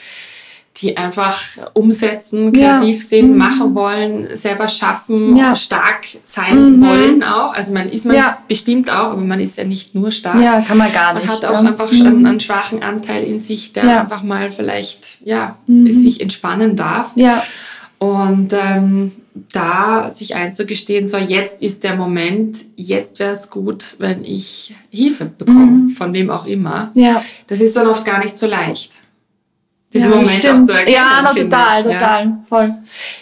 [0.82, 1.40] die einfach
[1.74, 3.02] umsetzen, kreativ ja.
[3.02, 3.38] sind, mhm.
[3.38, 5.56] machen wollen, selber schaffen, ja.
[5.56, 6.86] stark sein mhm.
[6.86, 7.54] wollen auch.
[7.54, 8.38] Also man ist man ja.
[8.48, 10.42] bestimmt auch, aber man ist ja nicht nur stark.
[10.42, 11.28] Ja, kann man gar nicht.
[11.28, 15.18] Man hat auch einfach schon einen, einen schwachen Anteil in sich, der einfach mal vielleicht
[15.24, 15.92] ja, mhm.
[15.92, 17.12] sich entspannen darf.
[17.16, 17.44] Ja.
[18.00, 19.12] Und ähm,
[19.52, 25.26] da sich einzugestehen, so jetzt ist der Moment, jetzt wäre es gut, wenn ich Hilfe
[25.26, 25.90] bekomme, mhm.
[25.90, 26.92] von wem auch immer.
[26.94, 27.24] Ja.
[27.48, 29.02] Das ist dann oft gar nicht so leicht
[29.98, 30.62] diesen ja, Moment stimmt.
[30.62, 30.96] auch zu erkennen.
[30.96, 32.38] Ja, no, total, ich, total, ja.
[32.48, 32.74] voll.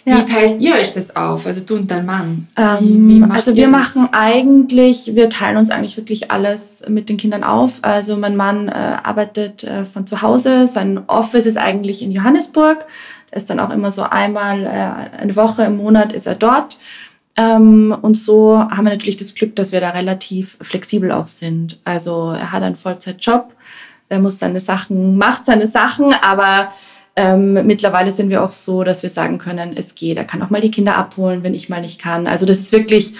[0.06, 0.18] Ja.
[0.18, 2.48] Wie teilt ihr euch das auf, also du und dein Mann?
[2.58, 3.72] Ähm, wie, wie also wir das?
[3.72, 7.80] machen eigentlich, wir teilen uns eigentlich wirklich alles mit den Kindern auf.
[7.82, 12.86] Also mein Mann äh, arbeitet äh, von zu Hause, sein Office ist eigentlich in Johannesburg.
[13.32, 16.78] Er ist dann auch immer so einmal äh, eine Woche im Monat ist er dort.
[17.38, 21.80] Ähm, und so haben wir natürlich das Glück, dass wir da relativ flexibel auch sind.
[21.84, 23.55] Also er hat einen Vollzeitjob
[24.10, 26.72] er muss seine Sachen, macht seine Sachen, aber
[27.16, 30.18] ähm, mittlerweile sind wir auch so, dass wir sagen können, es geht.
[30.18, 32.28] Er kann auch mal die Kinder abholen, wenn ich mal nicht kann.
[32.28, 33.14] Also das ist wirklich,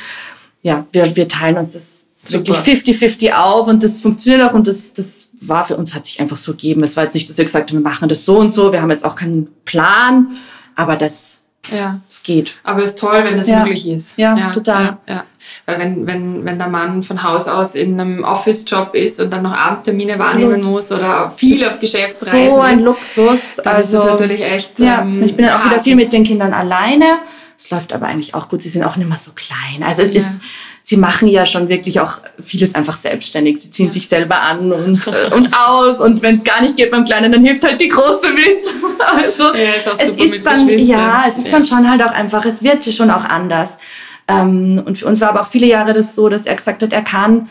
[0.62, 2.48] ja, wir, wir teilen uns das Super.
[2.48, 6.20] wirklich 50-50 auf und das funktioniert auch und das, das war für uns, hat sich
[6.20, 6.84] einfach so gegeben.
[6.84, 8.82] Es war jetzt nicht, dass wir gesagt haben, wir machen das so und so, wir
[8.82, 10.28] haben jetzt auch keinen Plan,
[10.76, 12.00] aber das ja.
[12.10, 12.54] Es geht.
[12.64, 13.60] Aber es ist toll, wenn das ja.
[13.60, 14.18] möglich ist.
[14.18, 14.98] Ja, ja total.
[15.08, 15.24] Ja,
[15.66, 19.44] Weil wenn, wenn, wenn der Mann von Haus aus in einem Office-Job ist und dann
[19.44, 20.76] noch Abendtermine wahrnehmen Absolut.
[20.76, 23.56] muss oder viel auf Geschäftsreisen So ein ist, Luxus.
[23.64, 24.80] Dann also, ist es natürlich echt.
[24.80, 27.20] Ja, ähm, ich bin dann auch wieder viel mit den Kindern alleine.
[27.58, 28.62] Es läuft aber eigentlich auch gut.
[28.62, 29.84] Sie sind auch nicht mehr so klein.
[29.84, 30.42] Also es ist
[30.88, 33.60] sie machen ja schon wirklich auch vieles einfach selbstständig.
[33.60, 33.92] Sie ziehen ja.
[33.92, 37.32] sich selber an und, äh, und aus und wenn es gar nicht geht beim Kleinen,
[37.32, 38.66] dann hilft halt die Große mit.
[38.98, 41.52] Also ja, ist es ist dann, ja, es ist ja.
[41.52, 43.78] dann schon halt auch einfach, es wird schon auch anders.
[44.28, 46.94] Ähm, und für uns war aber auch viele Jahre das so, dass er gesagt hat,
[46.94, 47.50] er kann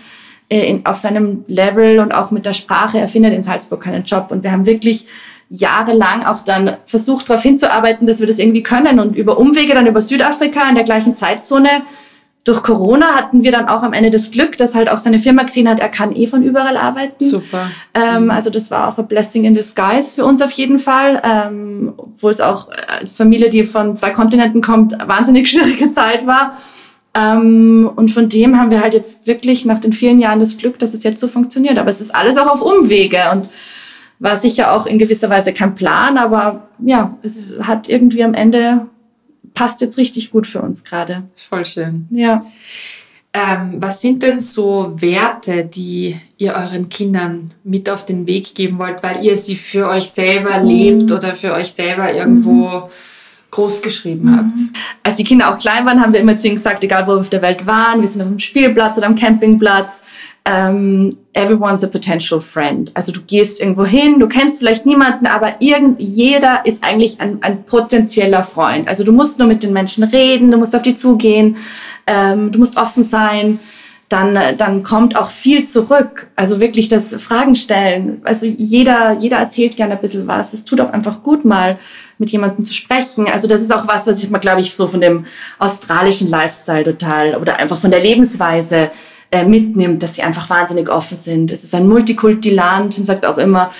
[0.49, 4.29] äh, auf seinem Level und auch mit der Sprache, er findet in Salzburg keinen Job.
[4.31, 5.07] Und wir haben wirklich
[5.51, 8.99] jahrelang auch dann versucht, darauf hinzuarbeiten, dass wir das irgendwie können.
[8.99, 11.83] Und über Umwege dann über Südafrika in der gleichen Zeitzone
[12.45, 15.45] durch Corona hatten wir dann auch am Ende das Glück, dass halt auch seine Firma
[15.45, 17.25] gesehen hat, er kann eh von überall arbeiten.
[17.25, 17.71] Super.
[17.95, 18.31] Ähm, mhm.
[18.31, 22.31] Also das war auch ein Blessing in disguise für uns auf jeden Fall, ähm, obwohl
[22.31, 26.59] es auch als Familie, die von zwei Kontinenten kommt, wahnsinnig schwierige Zeit war.
[27.15, 30.79] Ähm, und von dem haben wir halt jetzt wirklich nach den vielen Jahren das Glück,
[30.79, 31.79] dass es jetzt so funktioniert.
[31.79, 33.49] Aber es ist alles auch auf Umwege und
[34.19, 38.87] war sicher auch in gewisser Weise kein Plan, aber ja, es hat irgendwie am Ende
[39.55, 41.23] passt jetzt richtig gut für uns gerade.
[41.37, 42.07] Voll schön.
[42.11, 42.45] Ja.
[43.37, 48.79] Ähm, was sind denn so Werte, die ihr euren Kindern mit auf den Weg geben
[48.79, 50.69] wollt, weil ihr sie für euch selber mhm.
[50.69, 52.83] lebt oder für euch selber irgendwo mhm.
[53.51, 54.37] groß geschrieben mhm.
[54.37, 54.59] habt?
[55.03, 57.21] Als die Kinder auch klein waren, haben wir immer zu ihnen gesagt, egal wo wir
[57.21, 60.05] auf der Welt waren, wir sind auf dem Spielplatz oder am Campingplatz,
[60.47, 62.91] ähm, everyone's a potential friend.
[62.95, 67.43] Also du gehst irgendwo hin, du kennst vielleicht niemanden, aber irgend, jeder ist eigentlich ein,
[67.43, 68.87] ein potenzieller Freund.
[68.87, 71.57] Also du musst nur mit den Menschen reden, du musst auf die zugehen,
[72.07, 73.59] ähm, du musst offen sein.
[74.11, 76.29] Dann, dann kommt auch viel zurück.
[76.37, 78.21] Also wirklich das Fragen stellen.
[78.25, 80.53] Also jeder, jeder erzählt gerne ein bisschen was.
[80.53, 81.79] Es tut auch einfach gut, mal
[82.19, 83.27] mit jemandem zu sprechen.
[83.29, 85.25] Also das ist auch was, was ich mal, glaube ich, so von dem
[85.59, 88.91] australischen Lifestyle total oder einfach von der Lebensweise
[89.35, 91.51] äh, mitnimmt, dass sie einfach wahnsinnig offen sind.
[91.51, 92.95] Es ist ein Multikulti-Land.
[92.95, 93.73] Tim sagt auch immer,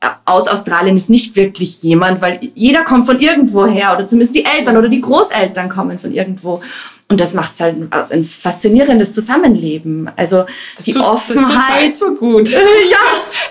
[0.00, 4.34] äh, aus Australien ist nicht wirklich jemand, weil jeder kommt von irgendwo her oder zumindest
[4.34, 6.62] die Eltern oder die Großeltern kommen von irgendwo.
[7.10, 7.76] Und das macht halt
[8.10, 10.10] ein faszinierendes Zusammenleben.
[10.16, 10.44] Also
[10.76, 11.88] das die tut, Offenheit.
[11.88, 12.50] Das tut so gut.
[12.50, 12.58] ja.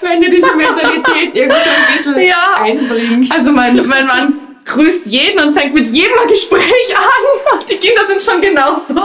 [0.01, 2.61] Wenn ihr diese Mentalität irgendwie so ein bisschen ja.
[2.61, 3.31] einbringt.
[3.31, 7.59] Also mein, mein Mann grüßt jeden und fängt mit jedem ein Gespräch an.
[7.69, 8.95] Die Kinder sind schon genauso.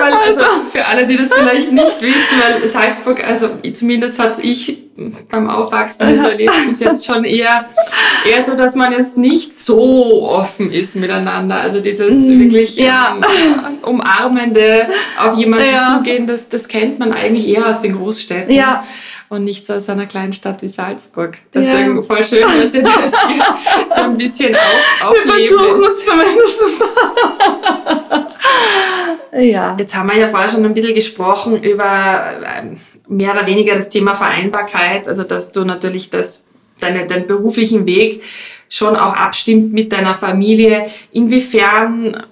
[0.00, 4.34] Weil, also, also, für alle, die das vielleicht nicht wissen, weil Salzburg, also zumindest habe
[4.42, 4.78] ich
[5.28, 7.66] beim Aufwachsen so erlebt, ist jetzt schon eher,
[8.28, 11.60] eher so, dass man jetzt nicht so offen ist miteinander.
[11.60, 13.16] Also dieses mm, wirklich ja.
[13.16, 15.96] ähm, umarmende, auf jemanden ja.
[15.96, 18.52] zugehen, das, das kennt man eigentlich eher aus den Großstädten.
[18.54, 18.84] Ja
[19.34, 21.38] und nicht so aus einer kleinen Stadt wie Salzburg.
[21.52, 21.86] Das ja.
[21.86, 23.44] ist voll schön, dass ihr das hier
[23.94, 26.84] so ein bisschen auf, aufleben Wir versuchen es zumindest.
[29.52, 29.76] ja.
[29.78, 32.76] Jetzt haben wir ja vorher schon ein bisschen gesprochen über ähm,
[33.08, 36.44] mehr oder weniger das Thema Vereinbarkeit, also dass du natürlich das,
[36.80, 38.22] deine, deinen beruflichen Weg
[38.68, 40.86] schon auch abstimmst mit deiner Familie.
[41.12, 42.24] Inwiefern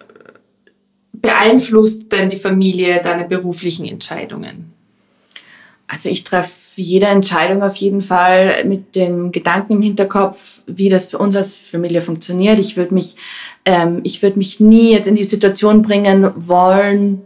[1.12, 4.72] beeinflusst denn die Familie deine beruflichen Entscheidungen?
[5.86, 11.06] Also ich treffe jede Entscheidung auf jeden Fall mit dem Gedanken im Hinterkopf, wie das
[11.06, 12.58] für uns als Familie funktioniert.
[12.58, 13.16] Ich würde mich,
[13.64, 17.22] ähm, ich würde mich nie jetzt in die Situation bringen wollen,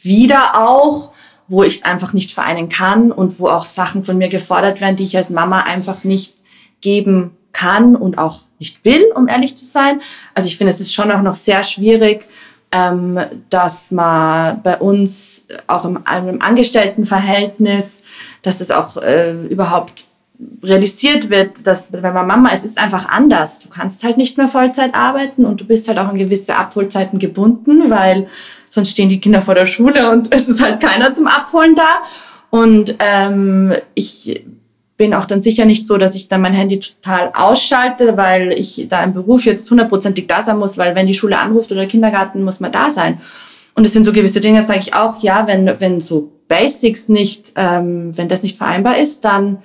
[0.00, 1.12] wieder auch,
[1.48, 4.96] wo ich es einfach nicht vereinen kann und wo auch Sachen von mir gefordert werden,
[4.96, 6.34] die ich als Mama einfach nicht
[6.80, 10.00] geben kann und auch nicht will, um ehrlich zu sein.
[10.34, 12.26] Also ich finde, es ist schon auch noch sehr schwierig,
[12.72, 13.18] ähm,
[13.50, 18.02] dass man bei uns auch im, im Angestelltenverhältnis,
[18.42, 20.04] dass es auch äh, überhaupt
[20.62, 23.60] realisiert wird, dass wenn man Mama ist, ist einfach anders.
[23.60, 27.18] Du kannst halt nicht mehr Vollzeit arbeiten und du bist halt auch an gewisse Abholzeiten
[27.18, 28.28] gebunden, weil
[28.68, 32.02] sonst stehen die Kinder vor der Schule und es ist halt keiner zum Abholen da.
[32.50, 34.42] Und ähm, ich
[34.98, 38.86] bin auch dann sicher nicht so, dass ich dann mein Handy total ausschalte, weil ich
[38.88, 41.88] da im Beruf jetzt hundertprozentig da sein muss, weil wenn die Schule anruft oder der
[41.88, 43.20] Kindergarten, muss man da sein.
[43.74, 47.52] Und es sind so gewisse Dinge, sage ich auch, ja, wenn, wenn so Basics nicht,
[47.54, 49.58] ähm, wenn das nicht vereinbar ist, dann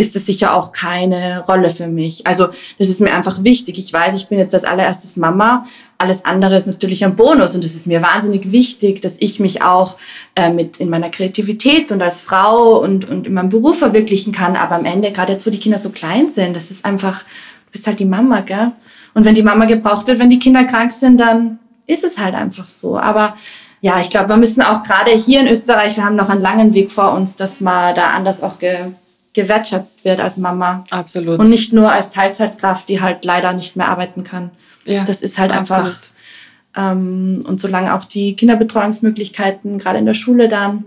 [0.00, 2.26] ist das sicher auch keine Rolle für mich.
[2.26, 3.78] Also das ist mir einfach wichtig.
[3.78, 5.66] Ich weiß, ich bin jetzt als allererstes Mama.
[5.98, 9.62] Alles andere ist natürlich ein Bonus und es ist mir wahnsinnig wichtig, dass ich mich
[9.62, 9.96] auch
[10.34, 14.56] äh, mit in meiner Kreativität und als Frau und, und in meinem Beruf verwirklichen kann.
[14.56, 17.72] Aber am Ende, gerade jetzt, wo die Kinder so klein sind, das ist einfach, du
[17.72, 18.72] bist halt die Mama, gell?
[19.12, 22.34] Und wenn die Mama gebraucht wird, wenn die Kinder krank sind, dann ist es halt
[22.34, 22.98] einfach so.
[22.98, 23.36] Aber
[23.82, 26.72] ja, ich glaube, wir müssen auch gerade hier in Österreich, wir haben noch einen langen
[26.72, 28.92] Weg vor uns, dass man da anders auch ge
[29.32, 30.84] gewertschätzt wird als Mama.
[30.90, 31.38] Absolut.
[31.38, 34.50] Und nicht nur als Teilzeitkraft, die halt leider nicht mehr arbeiten kann.
[34.86, 35.86] Ja, das ist halt absolut.
[35.86, 36.00] einfach.
[36.76, 40.84] Ähm, und solange auch die Kinderbetreuungsmöglichkeiten, gerade in der Schule dann,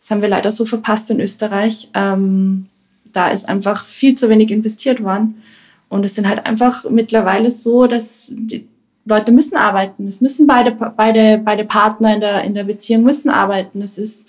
[0.00, 2.66] das haben wir leider so verpasst in Österreich, ähm,
[3.12, 5.42] da ist einfach viel zu wenig investiert worden.
[5.88, 8.66] Und es sind halt einfach mittlerweile so, dass die,
[9.06, 10.08] Leute müssen arbeiten.
[10.08, 13.80] Es müssen beide, beide, beide Partner in der, in der Beziehung müssen arbeiten.
[13.80, 14.28] Es ist,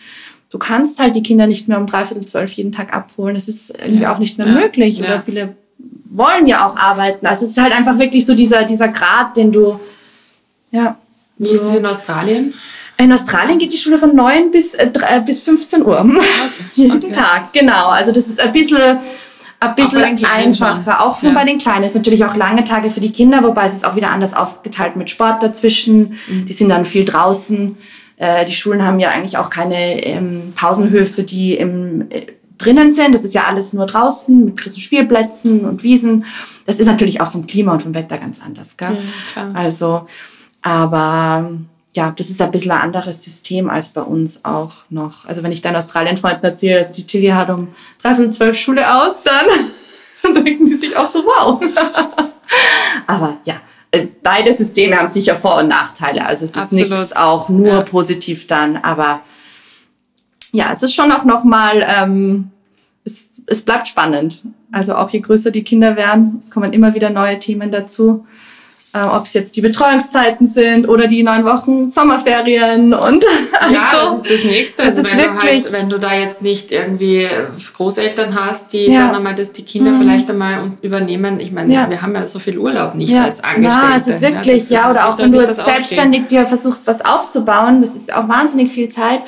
[0.50, 3.36] du kannst halt die Kinder nicht mehr um dreiviertel zwölf jeden Tag abholen.
[3.36, 4.14] Es ist irgendwie ja.
[4.14, 4.54] auch nicht mehr ja.
[4.54, 5.00] möglich.
[5.00, 5.56] Oder viele
[6.10, 7.26] wollen ja auch arbeiten.
[7.26, 9.80] Also es ist halt einfach wirklich so dieser, dieser Grad, den du,
[10.72, 10.98] ja.
[11.38, 12.54] Wie ist es in Australien?
[12.98, 14.90] In Australien geht die Schule von 9 bis, äh,
[15.24, 16.00] bis 15 Uhr.
[16.00, 16.20] Okay.
[16.76, 17.12] Jeden okay.
[17.12, 17.90] Tag, genau.
[17.90, 18.98] Also das ist ein bisschen,
[19.60, 21.06] ein bisschen einfacher.
[21.06, 21.34] Auch für ja.
[21.34, 21.84] bei den Kleinen.
[21.84, 24.34] Es ist natürlich auch lange Tage für die Kinder, wobei es ist auch wieder anders
[24.34, 26.18] aufgeteilt mit Sport dazwischen.
[26.28, 26.48] Mhm.
[26.48, 27.78] Die sind dann viel draußen.
[28.18, 33.14] Äh, die Schulen haben ja eigentlich auch keine ähm, Pausenhöfe, die im, äh, drinnen sind.
[33.14, 36.26] Das ist ja alles nur draußen mit großen Spielplätzen und Wiesen.
[36.66, 38.78] Das ist natürlich auch vom Klima und vom Wetter ganz anders.
[38.78, 38.98] Gell?
[39.36, 40.08] Ja, also,
[40.62, 41.52] aber
[41.94, 45.26] ja, das ist ein bisschen ein anderes System als bei uns auch noch.
[45.26, 47.70] Also wenn ich dann Australien-Freunden erzähle, also die Tilly hat um
[48.02, 49.46] dreiviertel zwölf Schule aus, dann,
[50.24, 51.62] dann denken die sich auch so, wow.
[53.08, 53.56] Aber ja,
[54.24, 56.26] beide Systeme haben sicher Vor- und Nachteile.
[56.26, 57.82] Also es ist nichts auch nur ja.
[57.82, 59.22] positiv dann, aber
[60.52, 62.52] ja, es ist schon auch nochmal, ähm,
[63.04, 64.44] es, es bleibt spannend.
[64.72, 68.26] Also auch je größer die Kinder werden, es kommen immer wieder neue Themen dazu
[68.98, 73.26] äh, ob es jetzt die Betreuungszeiten sind oder die neun Wochen Sommerferien und
[73.60, 74.84] also, ja, das ist das Nächste.
[74.84, 77.28] Also wenn du halt, wenn du da jetzt nicht irgendwie
[77.76, 79.08] Großeltern hast, die ja.
[79.08, 80.00] dann einmal das, die Kinder mhm.
[80.00, 81.40] vielleicht einmal übernehmen.
[81.40, 81.90] Ich meine, ja.
[81.90, 83.24] wir haben ja so viel Urlaub nicht ja.
[83.24, 83.88] als Angestellte.
[83.90, 86.44] Ja, es ist wirklich, ja, oder auch wenn du jetzt selbstständig ausgehen?
[86.44, 89.22] dir versuchst, was aufzubauen, das ist auch wahnsinnig viel Zeit.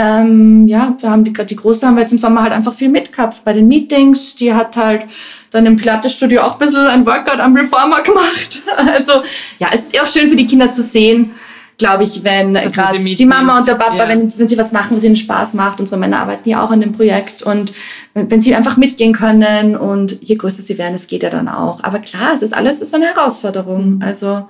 [0.00, 2.88] Ähm, ja, wir haben die, die Große haben wir jetzt im Sommer halt einfach viel
[2.88, 4.36] mitgehabt bei den Meetings.
[4.36, 5.06] Die hat halt
[5.50, 8.62] dann im Pilates-Studio auch ein bisschen ein Workout am Reformer gemacht.
[8.76, 9.22] Also
[9.58, 11.32] ja, es ist auch schön für die Kinder zu sehen,
[11.78, 14.08] glaube ich, wenn gerade die Mama und der Papa, ja.
[14.08, 15.80] wenn, wenn sie was machen, was ihnen Spaß macht.
[15.80, 17.72] Unsere Männer arbeiten ja auch an dem Projekt und
[18.14, 21.82] wenn sie einfach mitgehen können und je größer sie werden, es geht ja dann auch.
[21.82, 23.96] Aber klar, es ist alles ist eine Herausforderung.
[23.96, 24.02] Mhm.
[24.02, 24.46] Also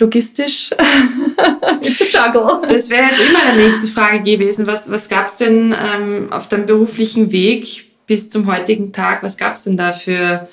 [0.00, 0.70] logistisch
[1.82, 2.62] it's a juggle.
[2.68, 4.66] Das wäre jetzt immer eine nächste Frage gewesen.
[4.66, 9.22] Was, was gab es denn ähm, auf deinem beruflichen Weg bis zum heutigen Tag?
[9.22, 10.48] Was gab es denn da für,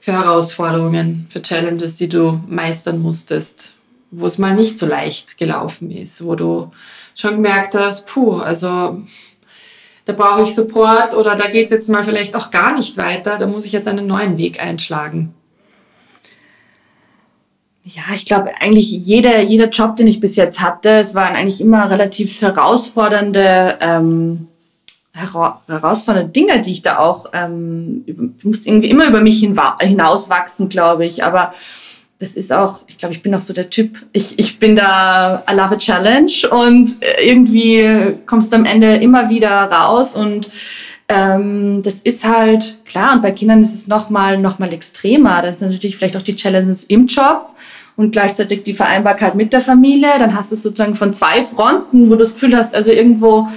[0.00, 3.74] für Herausforderungen, für Challenges, die du meistern musstest?
[4.10, 6.70] Wo es mal nicht so leicht gelaufen ist, wo du
[7.14, 9.02] schon gemerkt hast, puh, also
[10.04, 13.38] da brauche ich Support oder da geht es jetzt mal vielleicht auch gar nicht weiter,
[13.38, 15.34] da muss ich jetzt einen neuen Weg einschlagen.
[17.84, 21.60] Ja, ich glaube eigentlich jeder, jeder Job, den ich bis jetzt hatte, es waren eigentlich
[21.60, 24.48] immer relativ herausfordernde, ähm,
[25.12, 30.68] hera herausfordernde Dinge, die ich da auch, ähm, ich musste irgendwie immer über mich hinauswachsen,
[30.68, 31.24] glaube ich.
[31.24, 31.54] Aber
[32.18, 35.42] das ist auch, ich glaube, ich bin auch so der Typ, ich, ich bin da,
[35.50, 40.50] I love a challenge und irgendwie kommst du am Ende immer wieder raus und
[41.08, 45.42] ähm, das ist halt klar und bei Kindern ist es nochmal noch mal extremer.
[45.42, 47.54] Das sind natürlich vielleicht auch die Challenges im Job,
[47.96, 50.10] und gleichzeitig die Vereinbarkeit mit der Familie.
[50.18, 53.48] Dann hast du es sozusagen von zwei Fronten, wo du das Gefühl hast, also irgendwo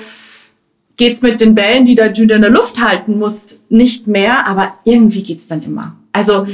[0.97, 4.07] geht es mit den Bällen, die, da, die du in der Luft halten musst, nicht
[4.07, 5.95] mehr, aber irgendwie geht es dann immer.
[6.11, 6.45] Also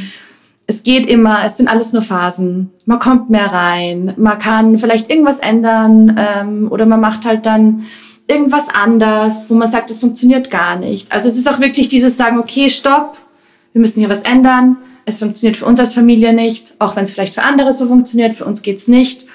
[0.65, 2.69] es geht immer, es sind alles nur Phasen.
[2.85, 7.85] Man kommt mehr rein, man kann vielleicht irgendwas ändern ähm, oder man macht halt dann
[8.27, 11.11] irgendwas anders, wo man sagt, das funktioniert gar nicht.
[11.11, 13.17] Also es ist auch wirklich dieses Sagen, okay, stopp,
[13.73, 17.11] wir müssen hier was ändern es funktioniert für uns als Familie nicht, auch wenn es
[17.11, 19.25] vielleicht für andere so funktioniert, für uns geht es nicht.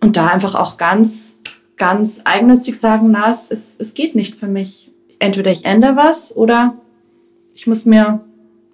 [0.00, 1.38] Und da einfach auch ganz,
[1.76, 4.90] ganz eigennützig sagen, na, es, es geht nicht für mich.
[5.18, 6.76] Entweder ich ändere was oder
[7.54, 8.20] ich muss mir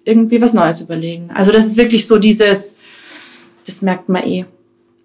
[0.05, 1.29] irgendwie was Neues überlegen.
[1.31, 2.77] Also das ist wirklich so dieses,
[3.65, 4.45] das merkt man eh,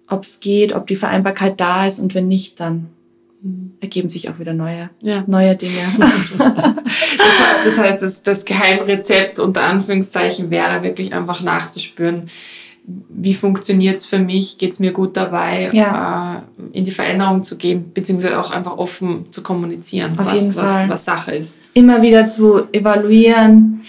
[0.09, 2.89] ob es geht, ob die Vereinbarkeit da ist und wenn nicht, dann
[3.79, 5.23] ergeben sich auch wieder neue, ja.
[5.27, 5.73] neue Dinge.
[5.97, 6.75] das,
[7.65, 12.23] das, heißt, das, das Geheimrezept unter Anführungszeichen wäre wirklich einfach nachzuspüren,
[13.09, 16.43] wie funktioniert es für mich, geht es mir gut dabei, ja.
[16.71, 20.89] äh, in die Veränderung zu gehen, beziehungsweise auch einfach offen zu kommunizieren, Auf was, was,
[20.89, 21.59] was Sache ist.
[21.73, 23.81] Immer wieder zu evaluieren,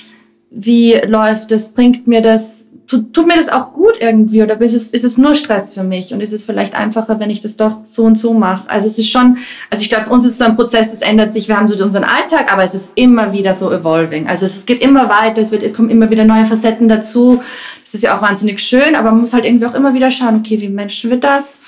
[0.50, 4.74] wie läuft es, bringt mir das tut, tut mir das auch gut irgendwie oder ist
[4.74, 7.56] es, ist es nur Stress für mich und ist es vielleicht einfacher, wenn ich das
[7.56, 8.68] doch so und so mache?
[8.68, 9.38] Also es ist schon,
[9.70, 11.68] also ich glaube, für uns ist es so ein Prozess, es ändert sich, wir haben
[11.68, 14.28] so unseren Alltag, aber es ist immer wieder so evolving.
[14.28, 17.42] Also es geht immer weiter, es, wird, es kommen immer wieder neue Facetten dazu.
[17.82, 20.36] Das ist ja auch wahnsinnig schön, aber man muss halt irgendwie auch immer wieder schauen,
[20.36, 21.62] okay, wie Menschen wird das?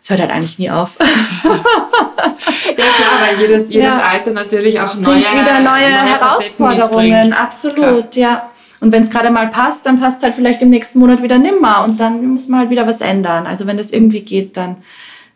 [0.00, 0.96] Es hört halt eigentlich nie auf.
[1.00, 4.02] ja klar, weil jedes, jedes ja.
[4.02, 7.32] Alter natürlich auch neue, Bringt wieder neue, neue Herausforderungen.
[7.32, 8.14] Absolut, klar.
[8.14, 8.50] ja.
[8.80, 11.38] Und wenn es gerade mal passt, dann passt es halt vielleicht im nächsten Monat wieder
[11.38, 13.46] nimmer und dann muss man halt wieder was ändern.
[13.46, 14.76] Also wenn das irgendwie geht, dann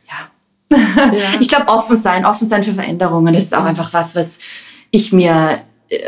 [0.08, 0.78] ja.
[0.78, 1.08] ja.
[1.40, 4.38] ich glaube, offen sein, offen sein für Veränderungen, das ist auch einfach was, was
[4.90, 5.98] ich mir äh,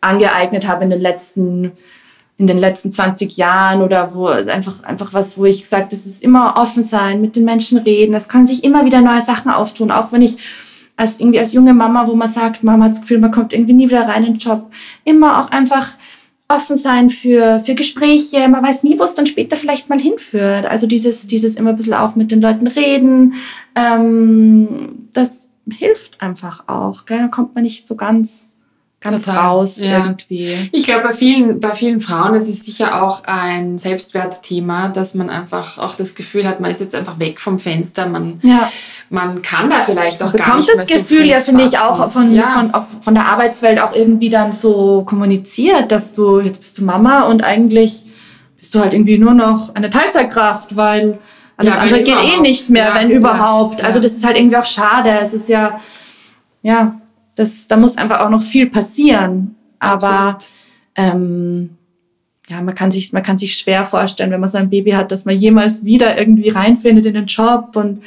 [0.00, 1.72] angeeignet habe in den letzten
[2.38, 6.24] in den letzten 20 Jahren oder wo einfach, einfach was, wo ich gesagt, es ist
[6.24, 8.14] immer offen sein, mit den Menschen reden.
[8.14, 10.38] Es können sich immer wieder neue Sachen auftun, auch wenn ich
[10.96, 13.74] als irgendwie als junge Mama, wo man sagt, Mama hat das Gefühl, man kommt irgendwie
[13.74, 14.72] nie wieder rein in den Job.
[15.04, 15.90] Immer auch einfach
[16.54, 18.48] offen sein für, für Gespräche.
[18.48, 20.66] Man weiß nie, wo es dann später vielleicht mal hinführt.
[20.66, 23.34] Also dieses, dieses immer ein bisschen auch mit den Leuten reden,
[23.74, 27.06] ähm, das hilft einfach auch.
[27.06, 27.18] Gell?
[27.18, 28.51] Da kommt man nicht so ganz
[29.02, 29.98] ganz Total, raus ja.
[29.98, 30.70] irgendwie.
[30.72, 35.28] Ich glaube, bei vielen, bei vielen Frauen ist es sicher auch ein Selbstwertthema, dass man
[35.28, 38.06] einfach auch das Gefühl hat, man ist jetzt einfach weg vom Fenster.
[38.06, 38.70] Man, ja.
[39.10, 41.78] man kann da vielleicht auch man gar nicht mehr das Gefühl, so ja, finde ich,
[41.78, 42.48] auch von, ja.
[42.48, 42.72] von,
[43.02, 47.42] von der Arbeitswelt auch irgendwie dann so kommuniziert, dass du, jetzt bist du Mama und
[47.42, 48.04] eigentlich
[48.56, 51.18] bist du halt irgendwie nur noch eine Teilzeitkraft, weil
[51.56, 53.84] alles andere geht eh nicht mehr, wenn überhaupt.
[53.84, 55.10] Also das ist halt irgendwie auch schade.
[55.20, 55.80] Es ist ja,
[56.62, 57.00] ja,
[57.36, 59.54] das, da muss einfach auch noch viel passieren.
[59.78, 60.38] Aber
[60.94, 61.70] ähm,
[62.48, 65.10] ja, man kann, sich, man kann sich schwer vorstellen, wenn man so ein Baby hat,
[65.12, 68.02] dass man jemals wieder irgendwie reinfindet in den Job und,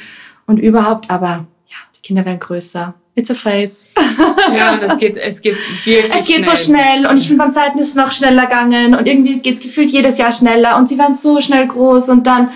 [0.46, 1.10] und überhaupt.
[1.10, 2.94] Aber ja, die Kinder werden größer.
[3.18, 3.88] It's a face.
[4.56, 5.56] Ja, und es geht, es geht
[5.86, 6.56] wirklich Es geht schnell.
[6.56, 9.56] so schnell und ich finde beim Zeiten ist es noch schneller gegangen und irgendwie geht
[9.56, 12.50] es gefühlt jedes Jahr schneller und sie werden so schnell groß und dann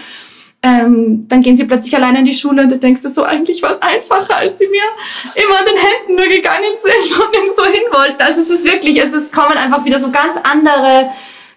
[0.62, 3.62] ähm, dann gehen sie plötzlich alleine in die Schule und du denkst dir so, eigentlich
[3.62, 4.84] war es einfacher, als sie mir
[5.42, 8.22] immer an den Händen nur gegangen sind und irgendwo hin wollten.
[8.22, 11.12] Also es ist wirklich, es ist, kommen einfach wieder so ganz andere,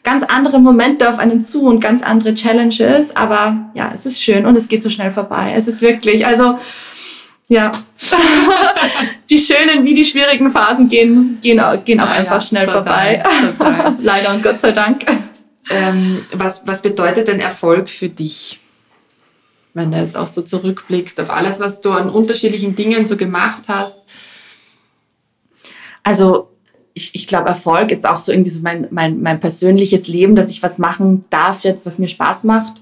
[0.05, 3.17] ganz andere Momente auf einen zu und ganz andere Challenges.
[3.17, 5.53] Aber ja, es ist schön und es geht so schnell vorbei.
[5.57, 6.59] Es ist wirklich, also
[7.49, 7.73] ja,
[9.31, 12.85] die schönen wie die schwierigen Phasen gehen, gehen, gehen auch ja, einfach ja, schnell total,
[12.85, 13.25] vorbei.
[13.59, 13.97] Total.
[14.01, 15.05] Leider und Gott sei Dank.
[15.71, 18.62] Ähm, was, was bedeutet denn Erfolg für dich?
[19.75, 23.63] Wenn du jetzt auch so zurückblickst auf alles, was du an unterschiedlichen Dingen so gemacht
[23.69, 24.03] hast?
[26.03, 26.49] Also
[26.95, 30.51] ich, ich glaube, Erfolg ist auch so irgendwie so mein, mein, mein persönliches Leben, dass
[30.51, 32.75] ich was machen darf jetzt, was mir Spaß macht.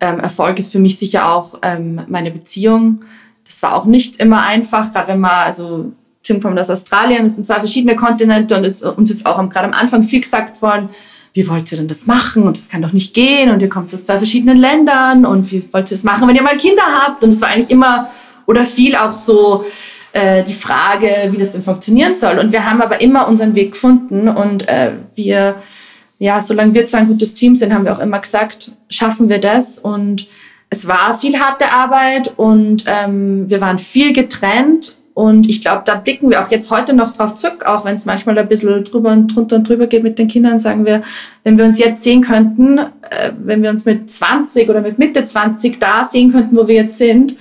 [0.00, 3.04] Ähm, Erfolg ist für mich sicher auch ähm, meine Beziehung.
[3.44, 7.34] Das war auch nicht immer einfach, gerade wenn man, also Tim kommt aus Australien, es
[7.34, 10.88] sind zwei verschiedene Kontinente und es, uns ist auch gerade am Anfang viel gesagt worden,
[11.32, 12.44] wie wollt ihr denn das machen?
[12.44, 13.50] Und das kann doch nicht gehen.
[13.50, 15.24] Und ihr kommt aus zwei verschiedenen Ländern.
[15.24, 17.22] Und wie wollt ihr das machen, wenn ihr mal Kinder habt?
[17.22, 18.10] Und es war eigentlich immer
[18.46, 19.64] oder viel auch so
[20.12, 22.38] äh, die Frage, wie das denn funktionieren soll.
[22.38, 24.28] Und wir haben aber immer unseren Weg gefunden.
[24.28, 25.56] Und äh, wir,
[26.18, 29.38] ja, solange wir zwar ein gutes Team sind, haben wir auch immer gesagt, schaffen wir
[29.38, 29.78] das.
[29.78, 30.26] Und
[30.70, 35.96] es war viel harte Arbeit und ähm, wir waren viel getrennt und ich glaube, da
[35.96, 39.10] blicken wir auch jetzt heute noch drauf zurück, auch wenn es manchmal ein bisschen drüber
[39.10, 41.02] und drunter und drüber geht mit den Kindern, sagen wir,
[41.42, 45.24] wenn wir uns jetzt sehen könnten, äh, wenn wir uns mit 20 oder mit Mitte
[45.24, 47.36] 20 da sehen könnten, wo wir jetzt sind,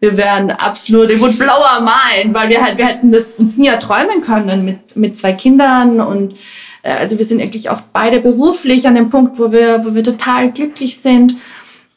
[0.00, 3.68] wir wären absolut, would blow our mind, weil wir halt, wir hätten das uns nie
[3.68, 6.34] erträumen können mit, mit zwei Kindern und
[6.82, 10.02] äh, also wir sind eigentlich auch beide beruflich an dem Punkt, wo wir, wo wir
[10.02, 11.36] total glücklich sind.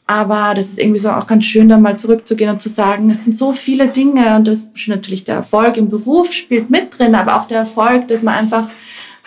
[0.06, 3.24] Aber das ist irgendwie so auch ganz schön, da mal zurückzugehen und zu sagen, es
[3.24, 7.16] sind so viele Dinge und das ist natürlich der Erfolg im Beruf spielt mit drin,
[7.16, 8.70] aber auch der Erfolg, dass man einfach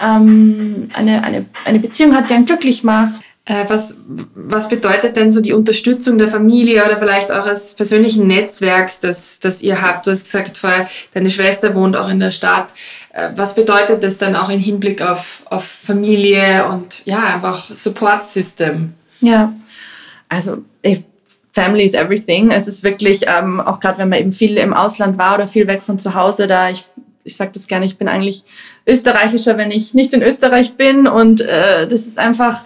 [0.01, 3.19] ähm, eine, eine, eine Beziehung hat, die einen glücklich macht.
[3.49, 3.97] Äh, was,
[4.36, 9.61] was bedeutet denn so die Unterstützung der Familie oder vielleicht eures persönlichen Netzwerks, das, das
[9.61, 10.05] ihr habt?
[10.05, 12.67] Du hast gesagt vorher, deine Schwester wohnt auch in der Stadt.
[13.11, 18.23] Äh, was bedeutet das dann auch im Hinblick auf, auf Familie und ja, einfach Support
[18.23, 18.93] System?
[19.19, 19.51] Ja,
[20.30, 20.63] also
[21.51, 22.51] Family is everything.
[22.51, 25.67] Es ist wirklich, ähm, auch gerade wenn man eben viel im Ausland war oder viel
[25.67, 26.86] weg von zu Hause, da ich,
[27.23, 28.43] ich sage das gerne, ich bin eigentlich
[28.88, 31.07] österreichischer, wenn ich nicht in Österreich bin.
[31.07, 32.63] Und äh, das ist einfach,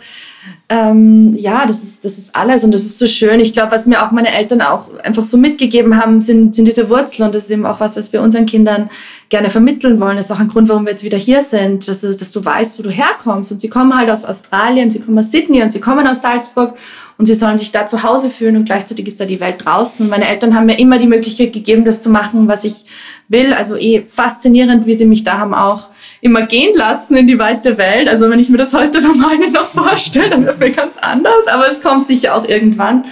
[0.74, 3.40] ähm, ja, das ist, das ist alles und das ist so schön.
[3.40, 6.90] Ich glaube, was mir auch meine Eltern auch einfach so mitgegeben haben, sind, sind diese
[6.90, 8.90] Wurzeln und das ist eben auch was, was wir unseren Kindern
[9.30, 10.18] gerne vermitteln wollen.
[10.18, 12.80] Das ist auch ein Grund, warum wir jetzt wieder hier sind, dass, dass du weißt,
[12.80, 13.52] wo du herkommst.
[13.52, 16.76] Und sie kommen halt aus Australien, sie kommen aus Sydney und sie kommen aus Salzburg
[17.20, 20.08] und sie sollen sich da zu Hause fühlen und gleichzeitig ist da die Welt draußen.
[20.08, 22.86] Und meine Eltern haben mir immer die Möglichkeit gegeben, das zu machen, was ich
[23.28, 23.54] will.
[23.54, 25.90] Also eh faszinierend, wie sie mich da haben auch
[26.24, 28.08] immer gehen lassen in die weite Welt.
[28.08, 31.48] Also wenn ich mir das heute bei meinen noch vorstelle, dann wird mir ganz anders,
[31.48, 33.06] aber es kommt sicher auch irgendwann.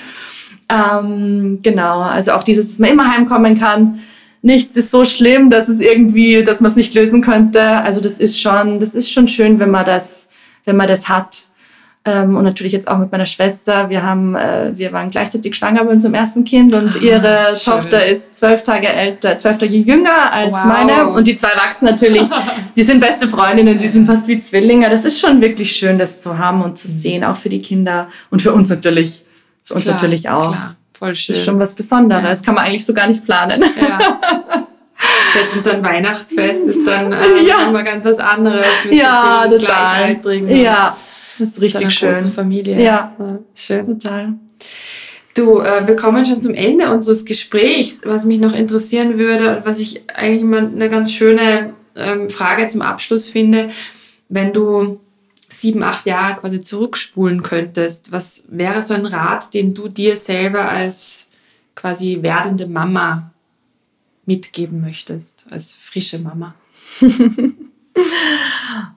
[0.70, 4.00] Ähm, genau, also auch dieses, dass man immer heimkommen kann.
[4.42, 7.62] Nichts ist so schlimm, dass es irgendwie, dass man es nicht lösen könnte.
[7.62, 10.30] Also das ist schon, das ist schon schön, wenn man das,
[10.64, 11.44] wenn man das hat.
[12.04, 13.92] Ähm, und natürlich jetzt auch mit meiner Schwester.
[13.92, 17.74] Wir haben, äh, wir waren gleichzeitig schwanger bei unserem ersten Kind und ah, ihre schön.
[17.74, 20.66] Tochter ist zwölf Tage älter, zwölf Tage jünger als wow.
[20.66, 21.10] meine.
[21.10, 22.28] Und die zwei wachsen natürlich,
[22.76, 24.90] die sind beste Freundinnen, die sind fast wie Zwillinge.
[24.90, 26.92] Das ist schon wirklich schön, das zu haben und zu mhm.
[26.92, 29.24] sehen, auch für die Kinder und für uns natürlich.
[29.64, 30.54] Für uns klar, natürlich auch.
[30.54, 30.76] Klar.
[30.98, 31.34] Voll schön.
[31.34, 32.40] Das ist schon was Besonderes.
[32.40, 32.46] Ja.
[32.46, 33.64] Kann man eigentlich so gar nicht planen.
[33.80, 34.66] Ja.
[35.60, 37.70] so ein Weihnachtsfest ist dann äh, ja.
[37.70, 40.50] immer ganz was anderes mit ja, so vielen Gleichaltrigen.
[40.50, 40.96] Ja.
[41.42, 42.12] Das ist richtig schön.
[42.12, 42.76] großen Familie.
[42.82, 43.16] Ja.
[43.18, 43.40] ja.
[43.56, 43.86] Schön.
[43.86, 44.34] Total.
[45.34, 48.02] Du, äh, wir kommen schon zum Ende unseres Gesprächs.
[48.06, 52.68] Was mich noch interessieren würde und was ich eigentlich immer eine ganz schöne ähm, Frage
[52.68, 53.72] zum Abschluss finde,
[54.30, 55.00] wenn du
[55.50, 60.70] sieben, acht Jahre quasi zurückspulen könntest, was wäre so ein Rat, den du dir selber
[60.70, 61.28] als
[61.74, 63.32] quasi werdende Mama
[64.28, 66.54] mitgeben möchtest, als frische Mama?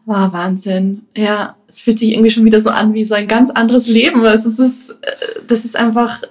[0.07, 1.07] Wow, Wahnsinn.
[1.17, 4.25] Ja, es fühlt sich irgendwie schon wieder so an wie so ein ganz anderes Leben.
[4.25, 6.23] Es ist, äh, das ist einfach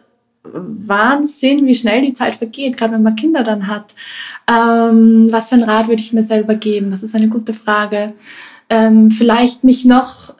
[0.43, 3.93] Wahnsinn, wie schnell die Zeit vergeht, gerade wenn man Kinder dann hat.
[4.49, 6.91] Ähm, was für ein Rat würde ich mir selber geben?
[6.91, 8.13] Das ist eine gute Frage.
[8.69, 10.33] Ähm, vielleicht mich noch,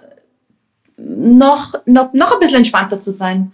[0.97, 3.51] noch, noch, noch ein bisschen entspannter zu sein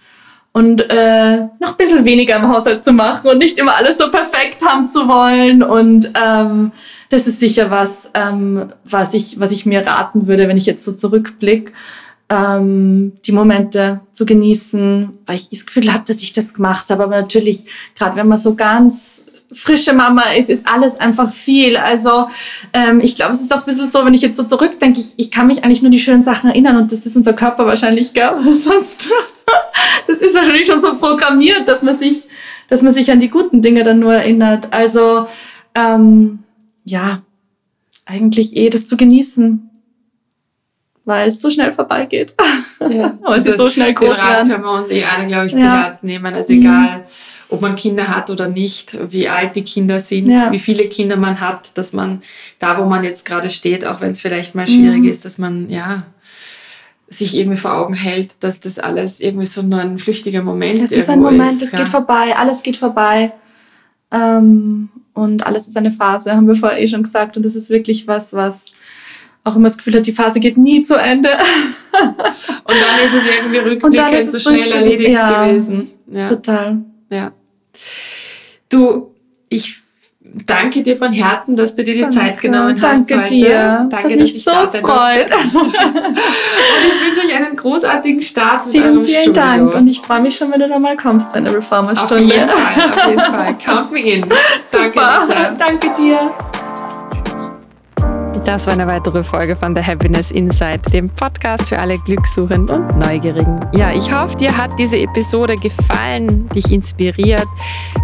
[0.51, 4.09] und äh, noch ein bisschen weniger im Haushalt zu machen und nicht immer alles so
[4.09, 5.61] perfekt haben zu wollen.
[5.61, 6.71] Und ähm,
[7.09, 10.83] das ist sicher was, ähm, was, ich, was ich mir raten würde, wenn ich jetzt
[10.83, 11.71] so zurückblicke,
[12.29, 17.03] ähm, die Momente zu genießen, weil ich das Gefühl habe, dass ich das gemacht habe.
[17.03, 21.75] Aber natürlich, gerade wenn man so ganz frische Mama ist, ist alles einfach viel.
[21.77, 22.27] Also
[22.73, 25.13] ähm, ich glaube, es ist auch ein bisschen so, wenn ich jetzt so zurückdenke, ich,
[25.17, 28.13] ich kann mich eigentlich nur die schönen Sachen erinnern und das ist unser Körper wahrscheinlich,
[28.13, 28.31] gell?
[28.55, 29.09] Sonst,
[30.07, 32.27] das ist wahrscheinlich schon so programmiert, dass man sich,
[32.67, 34.67] dass man sich an die guten Dinge dann nur erinnert.
[34.71, 35.27] Also
[35.73, 36.39] ähm,
[36.85, 37.21] ja,
[38.05, 39.69] eigentlich eh das zu genießen,
[41.05, 42.33] weil es so schnell vorbeigeht.
[42.89, 43.17] Ja.
[43.23, 45.53] Aber es ist so schnell groß Den Rat können wir uns eh alle, glaube ich,
[45.55, 45.83] zu Ja.
[45.85, 46.33] Herzen nehmen.
[46.35, 46.59] Also Mhm.
[46.59, 47.05] egal,
[47.49, 50.51] ob man Kinder hat oder nicht, wie alt die Kinder sind, Ja.
[50.51, 52.21] wie viele Kinder man hat, dass man
[52.59, 55.09] da, wo man jetzt gerade steht, auch wenn es vielleicht mal schwierig Mhm.
[55.09, 56.03] ist, dass man ja
[57.07, 60.91] sich irgendwie vor Augen hält, dass das alles irgendwie so nur ein flüchtiger Moment Es
[60.91, 61.79] ist ein Moment, es ja.
[61.79, 63.31] geht vorbei, alles geht vorbei.
[64.11, 67.35] Ähm, und alles ist eine Phase, haben wir vorher eh schon gesagt.
[67.35, 68.67] Und das ist wirklich was, was
[69.43, 71.29] auch immer das Gefühl hat, die Phase geht nie zu Ende.
[71.31, 75.47] Und dann ist es irgendwie rückblickend ist so schnell erledigt ja.
[75.47, 75.89] gewesen.
[76.11, 76.27] Ja.
[76.27, 76.77] Total.
[77.09, 77.31] Ja.
[78.69, 79.15] Du,
[79.49, 79.75] ich
[80.21, 82.15] danke dir von Herzen, dass du dir die Danke.
[82.15, 83.33] Zeit genommen hast Danke heute.
[83.33, 83.87] dir.
[83.89, 85.33] Danke, dass mich ich so da sein durfte.
[85.57, 85.73] Und
[86.87, 89.33] ich wünsche euch einen großartigen Start mit Vielen, eurem vielen Studio.
[89.33, 89.73] Dank.
[89.75, 92.23] Und ich freue mich schon, wenn du da mal kommst bei auf Reformerstunde.
[92.23, 93.57] jeden Fall, auf jeden Fall.
[93.63, 94.21] Count me in.
[94.71, 95.19] Danke, Super.
[95.21, 95.51] Lisa.
[95.57, 96.31] Danke dir.
[98.49, 102.97] Das war eine weitere Folge von The Happiness Inside, dem Podcast für alle Glückssuchenden und
[102.97, 103.63] Neugierigen.
[103.73, 107.45] Ja, ich hoffe, dir hat diese Episode gefallen, dich inspiriert.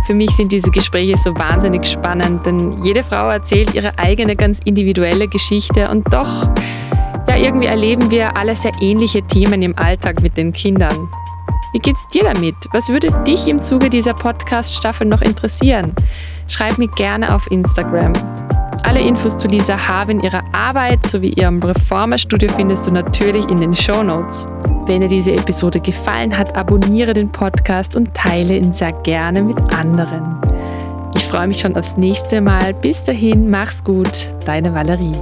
[0.05, 4.59] Für mich sind diese Gespräche so wahnsinnig spannend, denn jede Frau erzählt ihre eigene ganz
[4.65, 6.47] individuelle Geschichte und doch,
[7.27, 11.09] ja, irgendwie erleben wir alle sehr ähnliche Themen im Alltag mit den Kindern.
[11.73, 12.55] Wie geht's dir damit?
[12.71, 15.95] Was würde dich im Zuge dieser Podcast-Staffel noch interessieren?
[16.47, 18.13] Schreib mir gerne auf Instagram.
[18.84, 23.76] Alle Infos zu Lisa Havin, ihrer Arbeit sowie ihrem Reformer-Studio findest du natürlich in den
[23.76, 24.47] Show Notes.
[24.86, 29.59] Wenn dir diese Episode gefallen hat, abonniere den Podcast und teile ihn sehr gerne mit
[29.73, 30.38] anderen.
[31.15, 32.73] Ich freue mich schon aufs nächste Mal.
[32.73, 35.13] Bis dahin, mach's gut, deine Valerie.